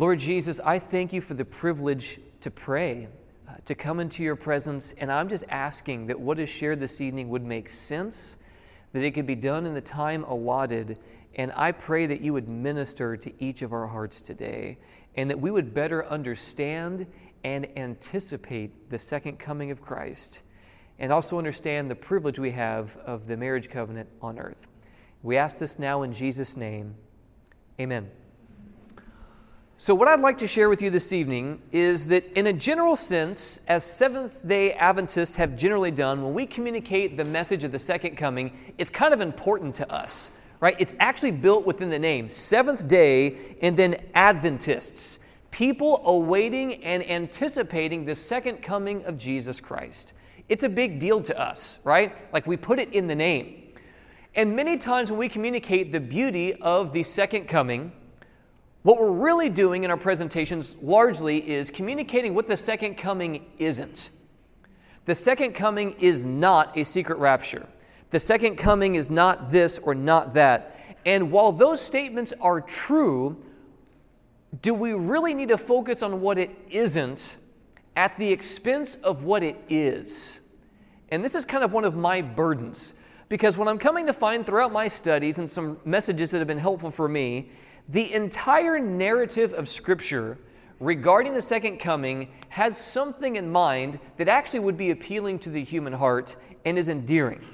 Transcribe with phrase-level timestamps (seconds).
[0.00, 3.08] Lord Jesus, I thank you for the privilege to pray,
[3.46, 7.02] uh, to come into your presence, and I'm just asking that what is shared this
[7.02, 8.38] evening would make sense,
[8.94, 10.98] that it could be done in the time allotted,
[11.34, 14.78] and I pray that you would minister to each of our hearts today,
[15.16, 17.06] and that we would better understand
[17.44, 20.44] and anticipate the second coming of Christ,
[20.98, 24.66] and also understand the privilege we have of the marriage covenant on earth.
[25.22, 26.94] We ask this now in Jesus' name.
[27.78, 28.10] Amen.
[29.82, 32.94] So, what I'd like to share with you this evening is that, in a general
[32.94, 37.78] sense, as Seventh day Adventists have generally done, when we communicate the message of the
[37.78, 40.76] second coming, it's kind of important to us, right?
[40.78, 45.18] It's actually built within the name Seventh day and then Adventists,
[45.50, 50.12] people awaiting and anticipating the second coming of Jesus Christ.
[50.50, 52.14] It's a big deal to us, right?
[52.34, 53.72] Like we put it in the name.
[54.34, 57.92] And many times when we communicate the beauty of the second coming,
[58.82, 64.10] what we're really doing in our presentations largely is communicating what the second coming isn't.
[65.04, 67.66] The second coming is not a secret rapture.
[68.10, 70.76] The second coming is not this or not that.
[71.04, 73.42] And while those statements are true,
[74.62, 77.36] do we really need to focus on what it isn't
[77.96, 80.40] at the expense of what it is?
[81.10, 82.94] And this is kind of one of my burdens
[83.28, 86.58] because what I'm coming to find throughout my studies and some messages that have been
[86.58, 87.50] helpful for me
[87.90, 90.38] the entire narrative of Scripture
[90.78, 95.62] regarding the second coming has something in mind that actually would be appealing to the
[95.62, 97.44] human heart and is endearing.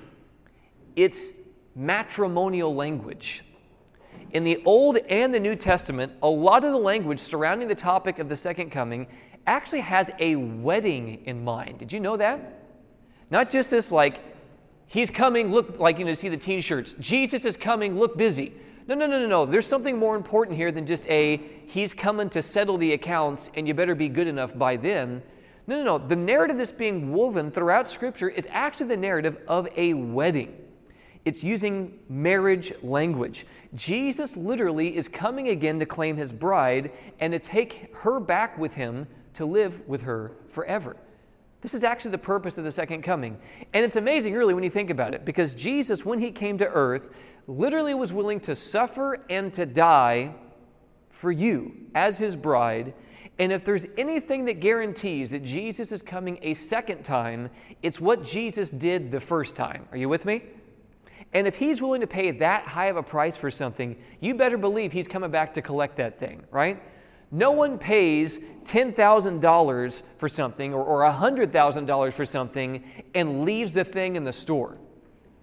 [0.95, 1.37] It's
[1.75, 3.45] matrimonial language.
[4.33, 8.19] In the Old and the New Testament, a lot of the language surrounding the topic
[8.19, 9.07] of the second coming
[9.47, 11.79] actually has a wedding in mind.
[11.79, 12.63] Did you know that?
[13.31, 14.23] Not just this, like,
[14.87, 16.95] he's coming, look, like, you know, see the t shirts.
[16.95, 18.53] Jesus is coming, look busy.
[18.89, 19.47] No, no, no, no, no.
[19.47, 23.67] There's something more important here than just a, he's coming to settle the accounts and
[23.67, 25.23] you better be good enough by then.
[25.67, 25.99] No, no, no.
[25.99, 30.57] The narrative that's being woven throughout Scripture is actually the narrative of a wedding.
[31.25, 33.47] It's using marriage language.
[33.75, 38.75] Jesus literally is coming again to claim his bride and to take her back with
[38.75, 40.97] him to live with her forever.
[41.67, 43.37] This is actually the purpose of the second coming.
[43.75, 46.69] And it's amazing, really, when you think about it, because Jesus, when he came to
[46.69, 47.11] earth,
[47.49, 50.37] literally was willing to suffer and to die
[51.11, 52.95] for you as his bride.
[53.41, 57.51] And if there's anything that guarantees that Jesus is coming a second time,
[57.83, 59.89] it's what Jesus did the first time.
[59.91, 60.45] Are you with me?
[61.33, 64.57] And if he's willing to pay that high of a price for something, you better
[64.57, 66.81] believe he's coming back to collect that thing, right?
[67.31, 74.17] No one pays $10,000 for something or, or $100,000 for something and leaves the thing
[74.17, 74.79] in the store.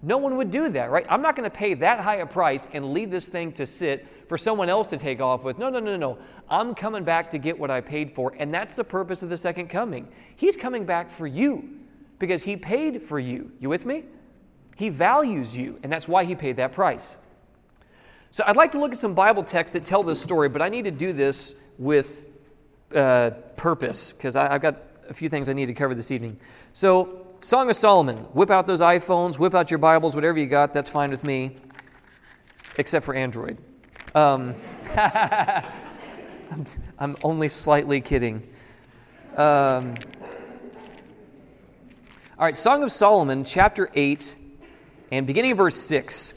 [0.04, 1.06] No one would do that, right?
[1.08, 4.06] I'm not going to pay that high a price and leave this thing to sit
[4.28, 5.58] for someone else to take off with.
[5.58, 6.18] No, no, no, no.
[6.50, 8.34] I'm coming back to get what I paid for.
[8.38, 10.08] And that's the purpose of the second coming.
[10.36, 11.80] He's coming back for you
[12.18, 13.52] because he paid for you.
[13.60, 14.04] You with me?
[14.76, 17.18] He values you, and that's why he paid that price.
[18.34, 20.68] So I'd like to look at some Bible texts that tell this story, but I
[20.68, 22.26] need to do this with
[22.92, 24.74] uh, purpose because I've got
[25.08, 26.40] a few things I need to cover this evening.
[26.72, 30.72] So, Song of Solomon whip out those iPhones, whip out your Bibles, whatever you got,
[30.72, 31.54] that's fine with me,
[32.76, 33.56] except for Android.
[34.16, 34.56] Um,
[36.98, 38.42] I'm, only slightly kidding.
[39.36, 39.94] Um,
[42.36, 44.34] all right, Song of Solomon, chapter 8,
[45.12, 46.34] and beginning of verse 6.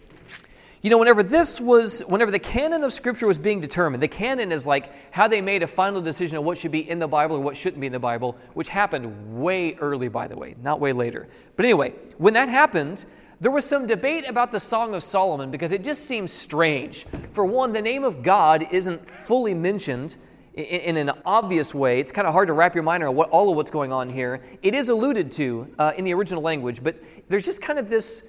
[0.87, 4.53] You know, whenever this was, whenever the canon of Scripture was being determined, the canon
[4.53, 7.35] is like how they made a final decision of what should be in the Bible
[7.35, 10.79] and what shouldn't be in the Bible, which happened way early, by the way, not
[10.79, 11.27] way later.
[11.57, 13.05] But anyway, when that happened,
[13.41, 17.03] there was some debate about the Song of Solomon because it just seems strange.
[17.03, 20.15] For one, the name of God isn't fully mentioned
[20.53, 21.99] in, an obvious way.
[21.99, 24.09] It's kind of hard to wrap your mind around what, all of what's going on
[24.09, 24.41] here.
[24.63, 26.95] It is alluded to uh, in the original language, but
[27.27, 28.23] there's just kind of this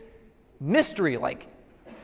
[0.58, 1.46] mystery like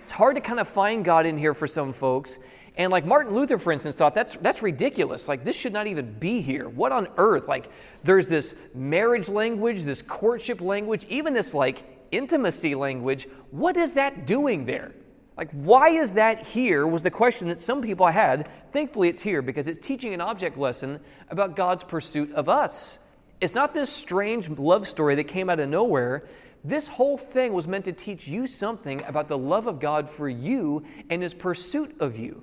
[0.04, 2.38] it's hard to kind of find God in here for some folks.
[2.76, 5.28] And like Martin Luther, for instance, thought that's that's ridiculous.
[5.28, 6.68] Like this should not even be here.
[6.68, 7.48] What on earth?
[7.48, 7.70] Like
[8.02, 13.26] there's this marriage language, this courtship language, even this like intimacy language.
[13.50, 14.92] What is that doing there?
[15.38, 16.86] Like why is that here?
[16.86, 18.46] Was the question that some people had.
[18.72, 21.00] Thankfully, it's here because it's teaching an object lesson
[21.30, 22.98] about God's pursuit of us.
[23.40, 26.26] It's not this strange love story that came out of nowhere.
[26.64, 30.30] This whole thing was meant to teach you something about the love of God for
[30.30, 32.42] you and his pursuit of you.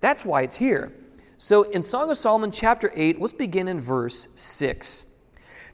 [0.00, 0.92] That's why it's here.
[1.36, 5.06] So in Song of Solomon, chapter 8, let's begin in verse 6.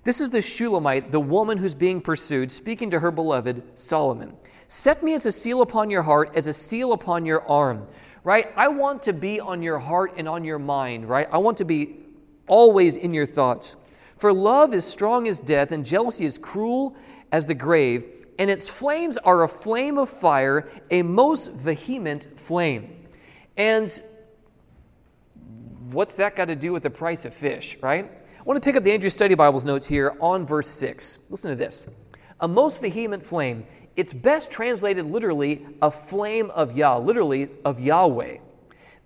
[0.02, 4.34] This is the Shulamite, the woman who's being pursued, speaking to her beloved Solomon.
[4.66, 7.86] Set me as a seal upon your heart, as a seal upon your arm.
[8.24, 8.52] right?
[8.56, 11.28] I want to be on your heart and on your mind, right?
[11.30, 11.96] I want to be
[12.46, 13.76] always in your thoughts.
[14.16, 16.96] For love is strong as death, and jealousy is cruel
[17.32, 18.04] as the grave,
[18.38, 23.06] and its flames are a flame of fire, a most vehement flame.
[23.56, 24.00] And
[25.90, 28.04] what's that got to do with the price of fish, right?
[28.04, 31.20] I want to pick up the Andrews Study Bible's notes here on verse 6.
[31.30, 31.88] Listen to this.
[32.40, 33.66] A most vehement flame.
[33.96, 38.38] It's best translated literally a flame of Yah, literally of Yahweh.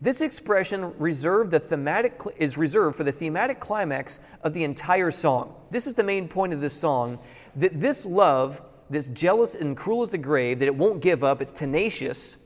[0.02, 5.54] This expression reserved the thematic, is reserved for the thematic climax of the entire song.
[5.70, 7.20] This is the main point of this song
[7.54, 8.60] that this love,
[8.90, 12.36] this jealous and cruel as the grave, that it won't give up, it's tenacious,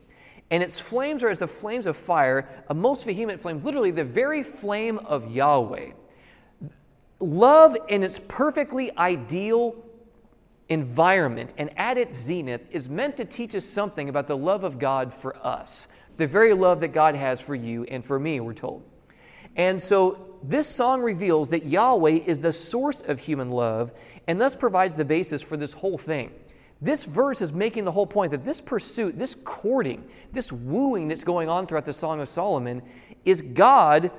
[0.50, 4.04] and its flames are as the flames of fire, a most vehement flame, literally the
[4.04, 5.92] very flame of Yahweh.
[7.20, 9.74] Love in its perfectly ideal
[10.68, 14.78] environment and at its zenith is meant to teach us something about the love of
[14.78, 18.54] God for us the very love that God has for you and for me, we're
[18.54, 18.82] told.
[19.56, 23.92] And so this song reveals that Yahweh is the source of human love
[24.26, 26.32] and thus provides the basis for this whole thing.
[26.80, 31.24] This verse is making the whole point that this pursuit, this courting, this wooing that's
[31.24, 32.82] going on throughout the Song of Solomon
[33.24, 34.10] is God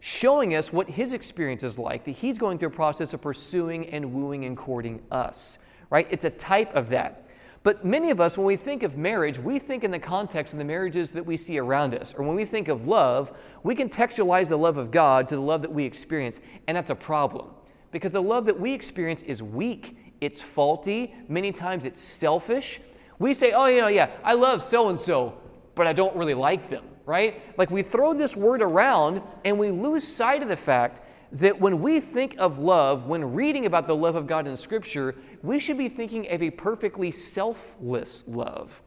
[0.00, 3.86] showing us what his experience is like, that he's going through a process of pursuing
[3.90, 5.58] and wooing and courting us,
[5.90, 6.06] right?
[6.10, 7.27] It's a type of that.
[7.68, 10.58] But many of us, when we think of marriage, we think in the context of
[10.58, 12.14] the marriages that we see around us.
[12.14, 13.30] Or when we think of love,
[13.62, 16.40] we contextualize the love of God to the love that we experience.
[16.66, 17.50] And that's a problem.
[17.90, 22.80] Because the love that we experience is weak, it's faulty, many times it's selfish.
[23.18, 25.38] We say, oh, you know, yeah, I love so and so,
[25.74, 27.42] but I don't really like them, right?
[27.58, 31.80] Like we throw this word around and we lose sight of the fact that when
[31.80, 35.78] we think of love, when reading about the love of God in Scripture, we should
[35.78, 38.82] be thinking of a perfectly selfless love,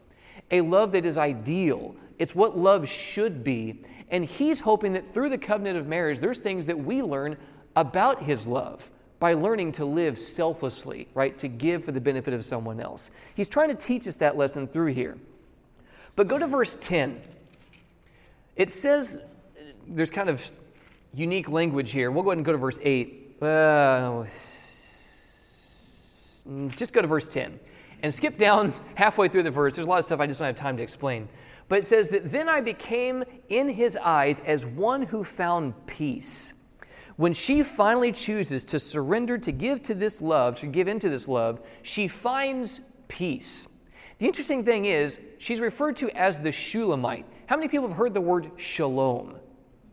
[0.50, 1.94] a love that is ideal.
[2.18, 3.82] It's what love should be.
[4.10, 7.36] And He's hoping that through the covenant of marriage, there's things that we learn
[7.76, 8.90] about His love
[9.20, 11.38] by learning to live selflessly, right?
[11.38, 13.10] To give for the benefit of someone else.
[13.36, 15.16] He's trying to teach us that lesson through here.
[16.16, 17.20] But go to verse 10.
[18.56, 19.22] It says,
[19.86, 20.52] there's kind of
[21.14, 22.10] unique language here.
[22.10, 23.36] We'll go ahead and go to verse 8.
[23.42, 24.24] Uh,
[26.68, 27.58] just go to verse 10
[28.02, 29.76] and skip down halfway through the verse.
[29.76, 31.28] There's a lot of stuff I just don't have time to explain.
[31.68, 36.54] But it says that then I became in his eyes as one who found peace.
[37.16, 41.28] When she finally chooses to surrender, to give to this love, to give into this
[41.28, 43.68] love, she finds peace.
[44.18, 47.26] The interesting thing is, she's referred to as the Shulamite.
[47.46, 49.36] How many people have heard the word shalom?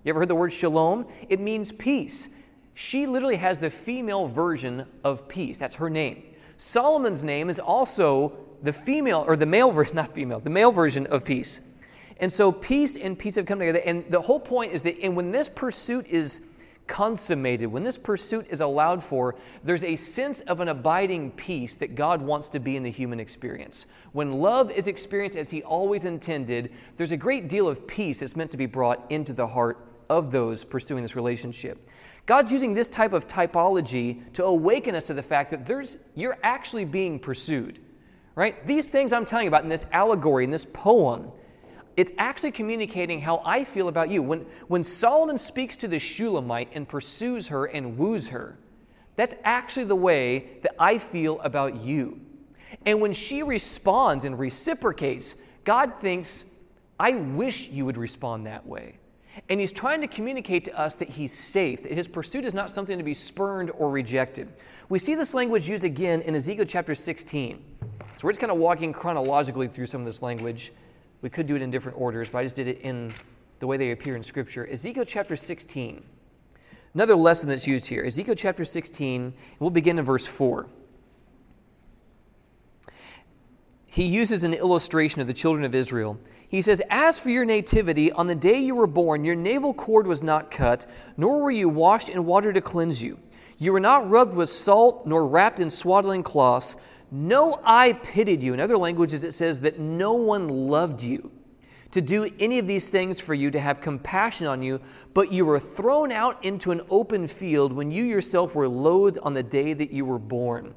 [0.04, 1.06] You ever heard the word shalom?
[1.28, 2.30] It means peace.
[2.74, 5.57] She literally has the female version of peace.
[5.57, 6.24] That's her name.
[6.56, 11.06] Solomon's name is also the female, or the male version, not female, the male version
[11.07, 11.62] of peace.
[12.19, 13.81] And so peace and peace have come together.
[13.86, 16.42] And the whole point is that and when this pursuit is
[16.88, 21.95] consummated, when this pursuit is allowed for, there's a sense of an abiding peace that
[21.95, 23.86] God wants to be in the human experience.
[24.12, 28.36] When love is experienced as He always intended, there's a great deal of peace that's
[28.36, 31.90] meant to be brought into the heart of those pursuing this relationship.
[32.26, 36.38] God's using this type of typology to awaken us to the fact that there's, you're
[36.44, 37.80] actually being pursued,
[38.36, 38.66] right?
[38.66, 41.32] These things I'm telling you about in this allegory, in this poem,
[41.98, 44.24] it's actually communicating how I feel about you.
[44.24, 48.57] When, when Solomon speaks to the Shulamite and pursues her and woos her,
[49.16, 52.22] that's actually the way that I feel about you.
[52.86, 56.45] And when she responds and reciprocates, God thinks,
[57.00, 58.99] I wish you would respond that way.
[59.48, 62.69] And he's trying to communicate to us that he's safe, that his pursuit is not
[62.69, 64.50] something to be spurned or rejected.
[64.90, 67.64] We see this language used again in Ezekiel chapter 16.
[68.18, 70.72] So we're just kind of walking chronologically through some of this language.
[71.22, 73.12] We could do it in different orders, but I just did it in
[73.60, 74.68] the way they appear in Scripture.
[74.69, 76.04] Ezekiel chapter 16.
[76.94, 78.04] Another lesson that's used here.
[78.04, 80.68] Ezekiel chapter 16, we'll begin in verse 4.
[83.86, 86.19] He uses an illustration of the children of Israel
[86.50, 90.08] he says, As for your nativity, on the day you were born, your navel cord
[90.08, 93.20] was not cut, nor were you washed in water to cleanse you.
[93.60, 96.76] You were not rubbed with salt, nor wrapped in swaddling cloths.
[97.12, 98.54] No eye pitied you.
[98.54, 101.32] In other languages, it says that no one loved you
[101.92, 104.80] to do any of these things for you, to have compassion on you,
[105.14, 109.34] but you were thrown out into an open field when you yourself were loathed on
[109.34, 110.74] the day that you were born.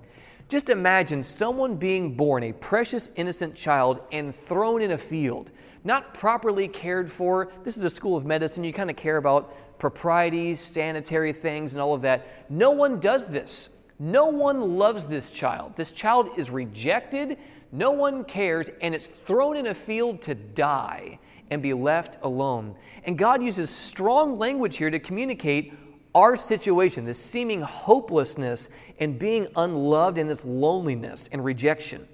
[0.52, 5.50] Just imagine someone being born, a precious, innocent child, and thrown in a field,
[5.82, 7.50] not properly cared for.
[7.62, 8.62] This is a school of medicine.
[8.62, 12.50] You kind of care about proprieties, sanitary things, and all of that.
[12.50, 13.70] No one does this.
[13.98, 15.74] No one loves this child.
[15.74, 17.38] This child is rejected,
[17.74, 21.18] No one cares, and it's thrown in a field to die
[21.50, 22.74] and be left alone.
[23.04, 25.72] And God uses strong language here to communicate
[26.14, 32.06] our situation, this seeming hopelessness and being unloved and this loneliness and rejection.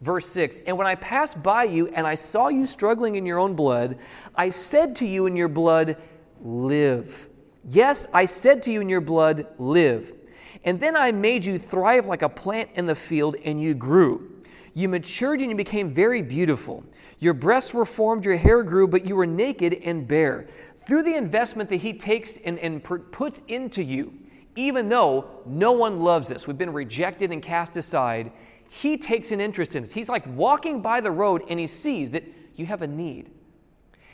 [0.00, 3.38] Verse 6 And when I passed by you and I saw you struggling in your
[3.38, 3.98] own blood,
[4.34, 5.96] I said to you in your blood,
[6.42, 7.28] Live.
[7.68, 10.14] Yes, I said to you in your blood, Live.
[10.64, 14.30] And then I made you thrive like a plant in the field, and you grew.
[14.72, 16.84] You matured and you became very beautiful.
[17.20, 20.46] Your breasts were formed, your hair grew, but you were naked and bare.
[20.74, 24.14] Through the investment that He takes and, and puts into you,
[24.56, 28.32] even though no one loves us, we've been rejected and cast aside,
[28.70, 29.92] He takes an interest in us.
[29.92, 32.24] He's like walking by the road and He sees that
[32.56, 33.30] you have a need.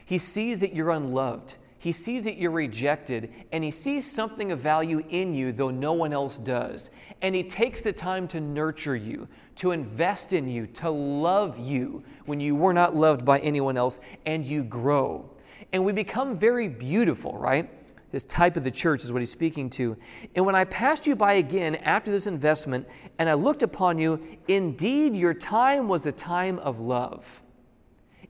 [0.04, 1.56] He sees that you're unloved.
[1.78, 5.92] He sees that you're rejected and he sees something of value in you, though no
[5.92, 6.90] one else does.
[7.22, 12.02] And he takes the time to nurture you, to invest in you, to love you
[12.24, 15.30] when you were not loved by anyone else, and you grow.
[15.72, 17.70] And we become very beautiful, right?
[18.12, 19.96] This type of the church is what he's speaking to.
[20.34, 24.22] And when I passed you by again after this investment, and I looked upon you,
[24.48, 27.42] indeed your time was a time of love.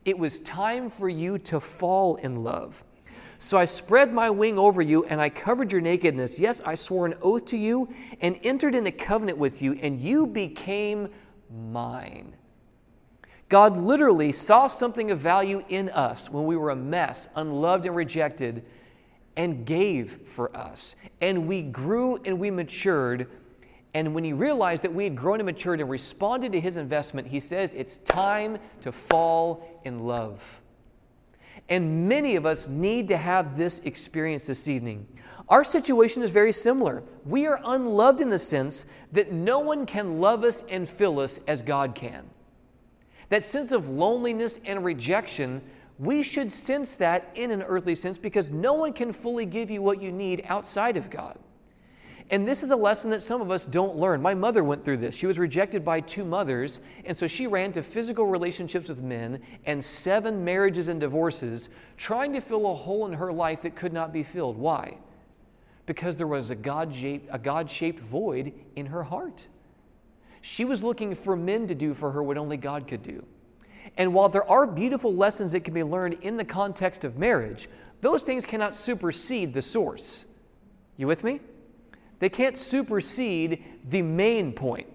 [0.04, 2.84] It was time for you to fall in love.
[3.38, 6.38] So I spread my wing over you, and I covered your nakedness.
[6.38, 7.88] Yes, I swore an oath to you
[8.20, 11.08] and entered into covenant with you, and you became
[11.50, 12.34] mine.
[13.48, 17.94] God literally saw something of value in us when we were a mess, unloved and
[17.94, 18.64] rejected,
[19.36, 20.96] and gave for us.
[21.20, 23.28] And we grew and we matured.
[23.94, 27.28] And when he realized that we had grown and matured and responded to his investment,
[27.28, 30.60] he says, It's time to fall in love.
[31.68, 35.06] And many of us need to have this experience this evening.
[35.48, 37.02] Our situation is very similar.
[37.24, 41.40] We are unloved in the sense that no one can love us and fill us
[41.46, 42.24] as God can.
[43.28, 45.62] That sense of loneliness and rejection,
[45.98, 49.82] we should sense that in an earthly sense because no one can fully give you
[49.82, 51.38] what you need outside of God.
[52.28, 54.20] And this is a lesson that some of us don't learn.
[54.20, 55.14] My mother went through this.
[55.14, 59.40] She was rejected by two mothers, and so she ran to physical relationships with men
[59.64, 63.92] and seven marriages and divorces, trying to fill a hole in her life that could
[63.92, 64.56] not be filled.
[64.56, 64.98] Why?
[65.86, 69.46] Because there was a God shaped, a God shaped void in her heart.
[70.40, 73.24] She was looking for men to do for her what only God could do.
[73.96, 77.68] And while there are beautiful lessons that can be learned in the context of marriage,
[78.00, 80.26] those things cannot supersede the source.
[80.96, 81.40] You with me?
[82.18, 84.86] They can't supersede the main point.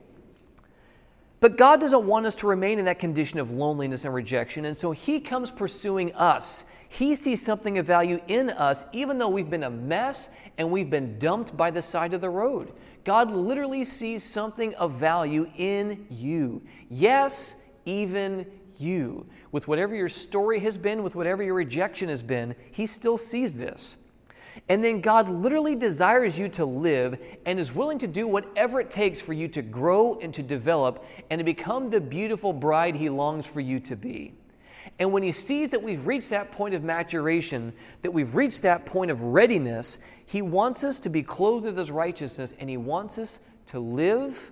[1.41, 4.77] But God doesn't want us to remain in that condition of loneliness and rejection, and
[4.77, 6.65] so He comes pursuing us.
[6.87, 10.91] He sees something of value in us, even though we've been a mess and we've
[10.91, 12.73] been dumped by the side of the road.
[13.03, 16.61] God literally sees something of value in you.
[16.89, 18.45] Yes, even
[18.77, 19.25] you.
[19.51, 23.57] With whatever your story has been, with whatever your rejection has been, He still sees
[23.57, 23.97] this.
[24.69, 28.89] And then God literally desires you to live and is willing to do whatever it
[28.89, 33.09] takes for you to grow and to develop and to become the beautiful bride He
[33.09, 34.33] longs for you to be.
[34.99, 38.85] And when He sees that we've reached that point of maturation, that we've reached that
[38.85, 43.17] point of readiness, He wants us to be clothed with His righteousness and He wants
[43.17, 44.51] us to live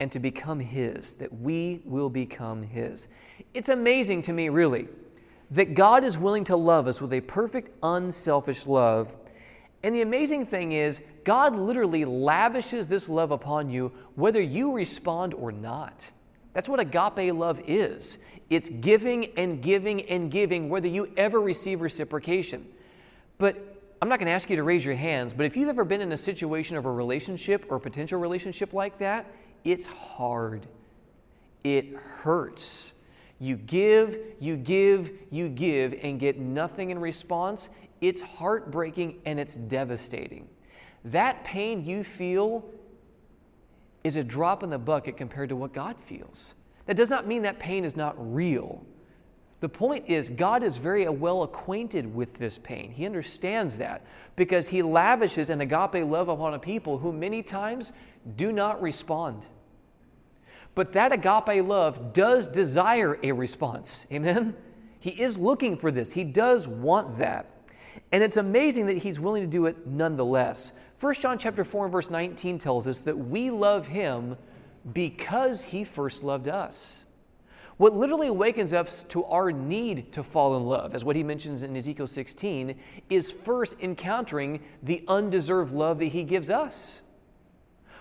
[0.00, 3.08] and to become His, that we will become His.
[3.54, 4.88] It's amazing to me, really
[5.50, 9.16] that God is willing to love us with a perfect, unselfish love.
[9.82, 15.34] And the amazing thing is, God literally lavishes this love upon you whether you respond
[15.34, 16.10] or not.
[16.52, 18.18] That's what agape love is
[18.50, 22.66] it's giving and giving and giving, whether you ever receive reciprocation.
[23.36, 23.56] But
[24.00, 26.00] I'm not going to ask you to raise your hands, but if you've ever been
[26.00, 29.26] in a situation of a relationship or a potential relationship like that,
[29.64, 30.66] it's hard.
[31.64, 32.94] It hurts.
[33.38, 37.70] You give, you give, you give, and get nothing in response.
[38.00, 40.48] It's heartbreaking and it's devastating.
[41.04, 42.64] That pain you feel
[44.02, 46.54] is a drop in the bucket compared to what God feels.
[46.86, 48.84] That does not mean that pain is not real.
[49.60, 52.92] The point is, God is very well acquainted with this pain.
[52.92, 57.92] He understands that because He lavishes an agape love upon a people who many times
[58.36, 59.46] do not respond.
[60.74, 64.06] But that agape love does desire a response.
[64.12, 64.54] Amen?
[65.00, 67.46] He is looking for this, he does want that.
[68.12, 70.72] And it's amazing that he's willing to do it nonetheless.
[71.00, 74.36] 1 John chapter 4 and verse 19 tells us that we love him
[74.92, 77.04] because he first loved us.
[77.76, 81.62] What literally awakens us to our need to fall in love, as what he mentions
[81.62, 82.74] in Ezekiel 16,
[83.08, 87.02] is first encountering the undeserved love that he gives us.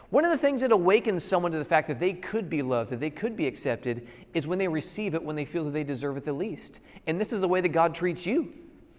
[0.09, 2.91] One of the things that awakens someone to the fact that they could be loved,
[2.91, 5.83] that they could be accepted, is when they receive it when they feel that they
[5.83, 6.79] deserve it the least.
[7.05, 8.53] And this is the way that God treats you.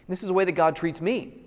[0.06, 1.44] This is the way that God treats me.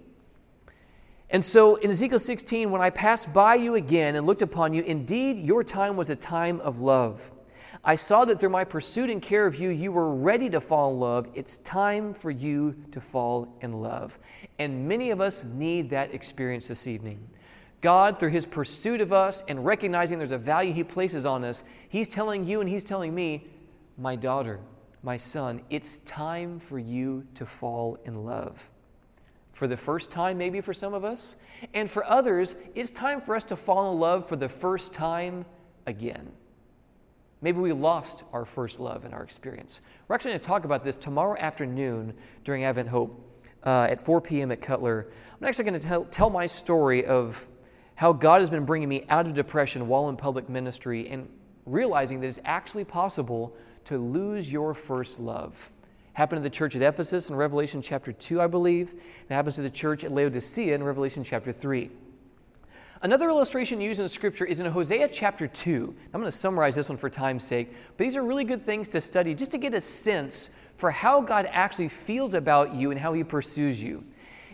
[1.29, 4.83] And so in Ezekiel 16, when I passed by you again and looked upon you,
[4.83, 7.31] indeed your time was a time of love.
[7.83, 10.93] I saw that through my pursuit and care of you, you were ready to fall
[10.93, 11.29] in love.
[11.33, 14.19] It's time for you to fall in love.
[14.59, 17.27] And many of us need that experience this evening.
[17.81, 21.63] God, through his pursuit of us and recognizing there's a value he places on us,
[21.89, 23.47] he's telling you and he's telling me,
[23.97, 24.59] my daughter,
[25.03, 28.71] my son, it's time for you to fall in love.
[29.51, 31.37] For the first time, maybe for some of us,
[31.73, 35.45] and for others, it's time for us to fall in love for the first time
[35.85, 36.31] again.
[37.41, 39.81] Maybe we lost our first love in our experience.
[40.07, 43.27] We're actually going to talk about this tomorrow afternoon during Advent Hope
[43.65, 44.51] uh, at 4 p.m.
[44.51, 45.07] at Cutler.
[45.39, 47.47] I'm actually going to tell, tell my story of
[48.01, 51.29] how God has been bringing me out of depression while in public ministry and
[51.67, 55.69] realizing that it's actually possible to lose your first love.
[56.13, 58.95] Happened to the church at Ephesus in Revelation chapter 2, I believe.
[59.29, 61.91] It happens to the church at Laodicea in Revelation chapter 3.
[63.03, 65.95] Another illustration used in Scripture is in Hosea chapter 2.
[66.11, 68.89] I'm going to summarize this one for time's sake, but these are really good things
[68.89, 72.99] to study just to get a sense for how God actually feels about you and
[72.99, 74.03] how he pursues you.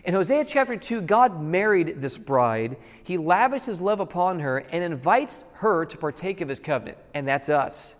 [0.08, 2.78] In Hosea chapter 2, God married this bride.
[3.02, 7.28] He lavished his love upon her and invites her to partake of his covenant, and
[7.28, 7.98] that's us.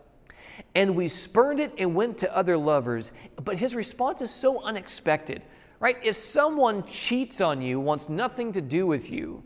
[0.74, 3.12] And we spurned it and went to other lovers,
[3.44, 5.42] but his response is so unexpected,
[5.80, 5.98] right?
[6.02, 9.44] If someone cheats on you, wants nothing to do with you,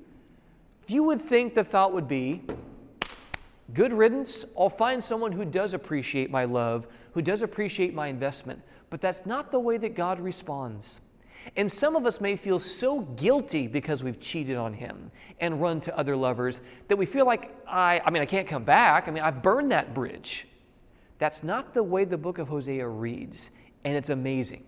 [0.87, 2.43] you would think the thought would be
[3.75, 4.45] good riddance.
[4.57, 8.63] I'll find someone who does appreciate my love, who does appreciate my investment.
[8.89, 11.01] But that's not the way that God responds.
[11.57, 15.81] And some of us may feel so guilty because we've cheated on him and run
[15.83, 19.09] to other lovers that we feel like, I, I mean, I can't come back.
[19.09, 20.47] I mean, I've burned that bridge.
[21.19, 23.51] That's not the way the book of Hosea reads,
[23.85, 24.65] and it's amazing.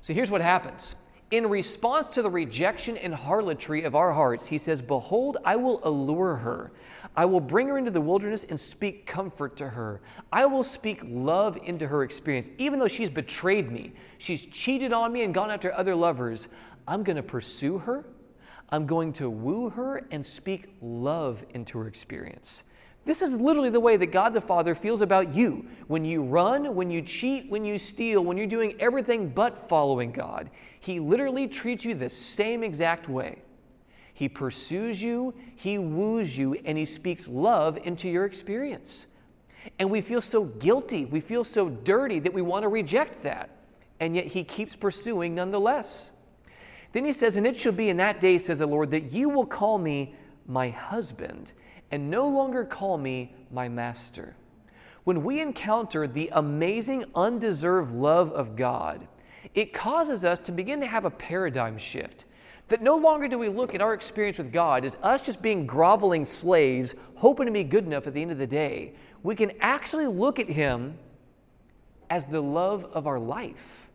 [0.00, 0.96] So here's what happens
[1.32, 5.80] in response to the rejection and harlotry of our hearts, he says, Behold, I will
[5.82, 6.72] allure her.
[7.16, 10.02] I will bring her into the wilderness and speak comfort to her.
[10.30, 12.50] I will speak love into her experience.
[12.58, 16.48] Even though she's betrayed me, she's cheated on me and gone after other lovers,
[16.86, 18.04] I'm going to pursue her.
[18.68, 22.64] I'm going to woo her and speak love into her experience.
[23.04, 25.66] This is literally the way that God the Father feels about you.
[25.88, 30.12] When you run, when you cheat, when you steal, when you're doing everything but following
[30.12, 33.42] God, He literally treats you the same exact way.
[34.14, 39.08] He pursues you, He woos you, and He speaks love into your experience.
[39.80, 43.50] And we feel so guilty, we feel so dirty that we want to reject that.
[43.98, 46.12] And yet He keeps pursuing nonetheless.
[46.92, 49.28] Then He says, And it shall be in that day, says the Lord, that you
[49.28, 50.14] will call me
[50.46, 51.52] my husband
[51.92, 54.34] and no longer call me my master.
[55.04, 59.06] When we encounter the amazing, undeserved love of God,
[59.54, 62.24] it causes us to begin to have a paradigm shift.
[62.68, 65.66] That no longer do we look at our experience with God as us just being
[65.66, 68.94] groveling slaves, hoping to be good enough at the end of the day.
[69.22, 70.96] We can actually look at Him
[72.08, 73.90] as the love of our life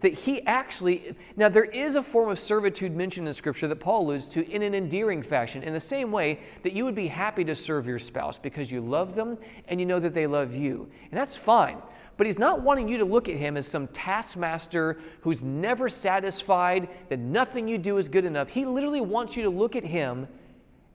[0.00, 4.06] that he actually, now there is a form of servitude mentioned in Scripture that Paul
[4.06, 7.44] alludes to in an endearing fashion, in the same way that you would be happy
[7.44, 10.90] to serve your spouse because you love them and you know that they love you.
[11.10, 11.78] And that's fine.
[12.16, 16.88] But he's not wanting you to look at him as some taskmaster who's never satisfied,
[17.08, 18.50] that nothing you do is good enough.
[18.50, 20.28] He literally wants you to look at him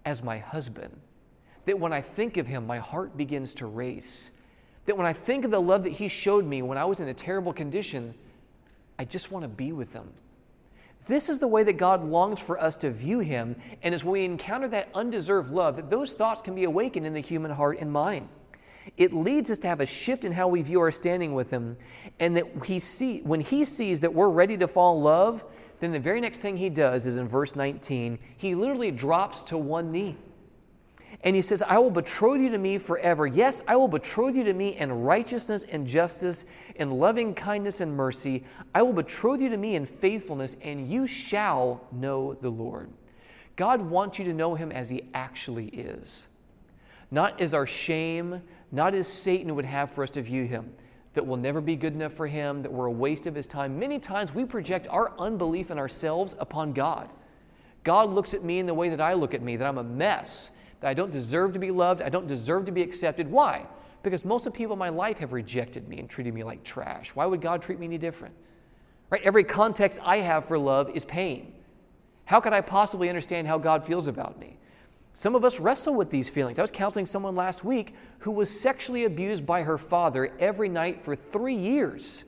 [0.05, 0.95] as my husband.
[1.65, 4.31] That when I think of him, my heart begins to race.
[4.85, 7.07] That when I think of the love that he showed me when I was in
[7.07, 8.13] a terrible condition,
[8.97, 10.11] I just want to be with them.
[11.07, 14.25] This is the way that God longs for us to view Him, and as we
[14.25, 17.91] encounter that undeserved love, that those thoughts can be awakened in the human heart and
[17.91, 18.27] mind.
[18.97, 21.77] It leads us to have a shift in how we view our standing with Him,
[22.19, 25.45] and that he see, when He sees that we're ready to fall in love,
[25.79, 29.57] then the very next thing He does is in verse 19, He literally drops to
[29.57, 30.17] one knee.
[31.23, 33.25] And he says, I will betroth you to me forever.
[33.25, 37.95] Yes, I will betroth you to me in righteousness and justice, in loving kindness and
[37.95, 38.43] mercy.
[38.73, 42.89] I will betroth you to me in faithfulness, and you shall know the Lord.
[43.55, 46.27] God wants you to know him as he actually is,
[47.09, 50.73] not as our shame, not as Satan would have for us to view him,
[51.13, 53.79] that we'll never be good enough for him, that we're a waste of his time.
[53.79, 57.09] Many times we project our unbelief in ourselves upon God.
[57.85, 59.83] God looks at me in the way that I look at me, that I'm a
[59.83, 60.51] mess
[60.85, 63.31] that I don't deserve to be loved, I don't deserve to be accepted.
[63.31, 63.65] Why?
[64.03, 66.63] Because most of the people in my life have rejected me and treated me like
[66.63, 67.15] trash.
[67.15, 68.35] Why would God treat me any different?
[69.09, 69.23] Right?
[69.23, 71.53] Every context I have for love is pain.
[72.25, 74.59] How could I possibly understand how God feels about me?
[75.13, 76.59] Some of us wrestle with these feelings.
[76.59, 81.01] I was counseling someone last week who was sexually abused by her father every night
[81.01, 82.25] for three years.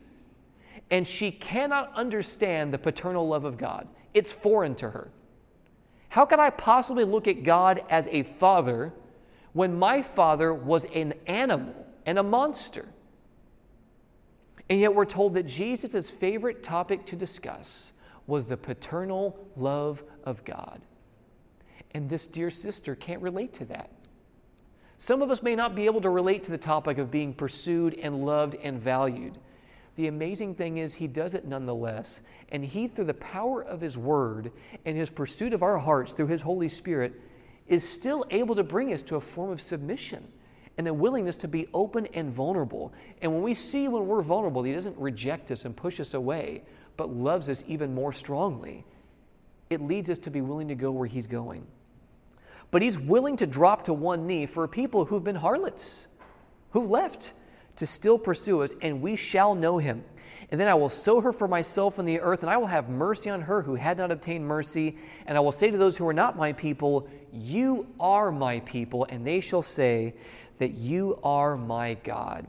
[0.89, 3.88] And she cannot understand the paternal love of God.
[4.15, 5.12] It's foreign to her.
[6.10, 8.93] How can I possibly look at God as a father
[9.54, 12.86] when my father was an animal and a monster?
[14.70, 17.93] And yet we're told that Jesus' favorite topic to discuss
[18.26, 20.82] was the paternal love of God.
[21.91, 23.89] And this dear sister can't relate to that.
[24.98, 27.93] Some of us may not be able to relate to the topic of being pursued
[28.02, 29.38] and loved and valued.
[29.98, 32.22] The amazing thing is, he does it nonetheless.
[32.50, 34.52] And he, through the power of his word
[34.86, 37.20] and his pursuit of our hearts through his Holy Spirit,
[37.68, 40.28] is still able to bring us to a form of submission
[40.78, 42.94] and a willingness to be open and vulnerable.
[43.24, 46.64] And when we see when we're vulnerable, he doesn't reject us and push us away,
[46.96, 48.86] but loves us even more strongly.
[49.72, 51.66] It leads us to be willing to go where he's going.
[52.70, 56.08] But he's willing to drop to one knee for people who've been harlots,
[56.72, 57.34] who've left
[57.78, 60.04] to still pursue us, and we shall know him.
[60.50, 62.90] And then I will sow her for myself in the earth, and I will have
[62.90, 64.98] mercy on her who had not obtained mercy.
[65.26, 69.06] And I will say to those who are not my people, You are my people,
[69.10, 70.16] and they shall say
[70.60, 72.48] that you are my God.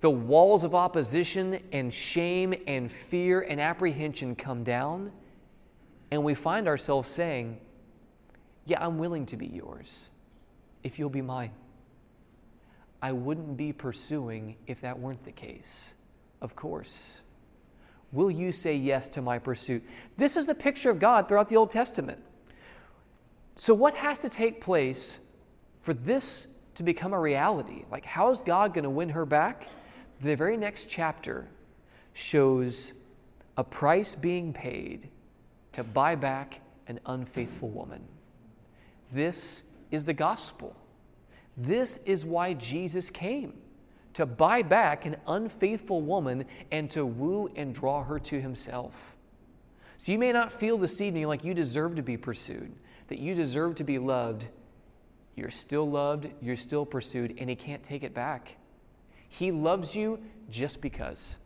[0.00, 5.12] The walls of opposition and shame and fear and apprehension come down,
[6.10, 7.58] and we find ourselves saying,
[8.68, 10.10] yeah, I'm willing to be yours
[10.84, 11.52] if you'll be mine.
[13.00, 15.94] I wouldn't be pursuing if that weren't the case.
[16.40, 17.22] Of course.
[18.10, 19.84] Will you say yes to my pursuit?
[20.16, 22.22] This is the picture of God throughout the Old Testament.
[23.54, 25.18] So, what has to take place
[25.78, 27.84] for this to become a reality?
[27.90, 29.68] Like, how is God going to win her back?
[30.20, 31.48] The very next chapter
[32.12, 32.94] shows
[33.56, 35.08] a price being paid
[35.72, 38.02] to buy back an unfaithful woman.
[39.12, 40.74] This is the gospel.
[41.58, 43.54] This is why Jesus came
[44.14, 49.16] to buy back an unfaithful woman and to woo and draw her to himself.
[49.96, 52.72] So you may not feel this evening like you deserve to be pursued,
[53.08, 54.46] that you deserve to be loved.
[55.34, 58.56] You're still loved, you're still pursued, and he can't take it back.
[59.28, 61.38] He loves you just because.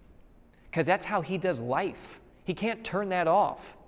[0.70, 2.20] Because that's how he does life.
[2.44, 3.78] He can't turn that off.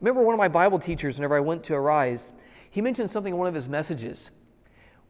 [0.00, 2.34] Remember one of my Bible teachers, whenever I went to Arise,
[2.70, 4.30] he mentioned something in one of his messages.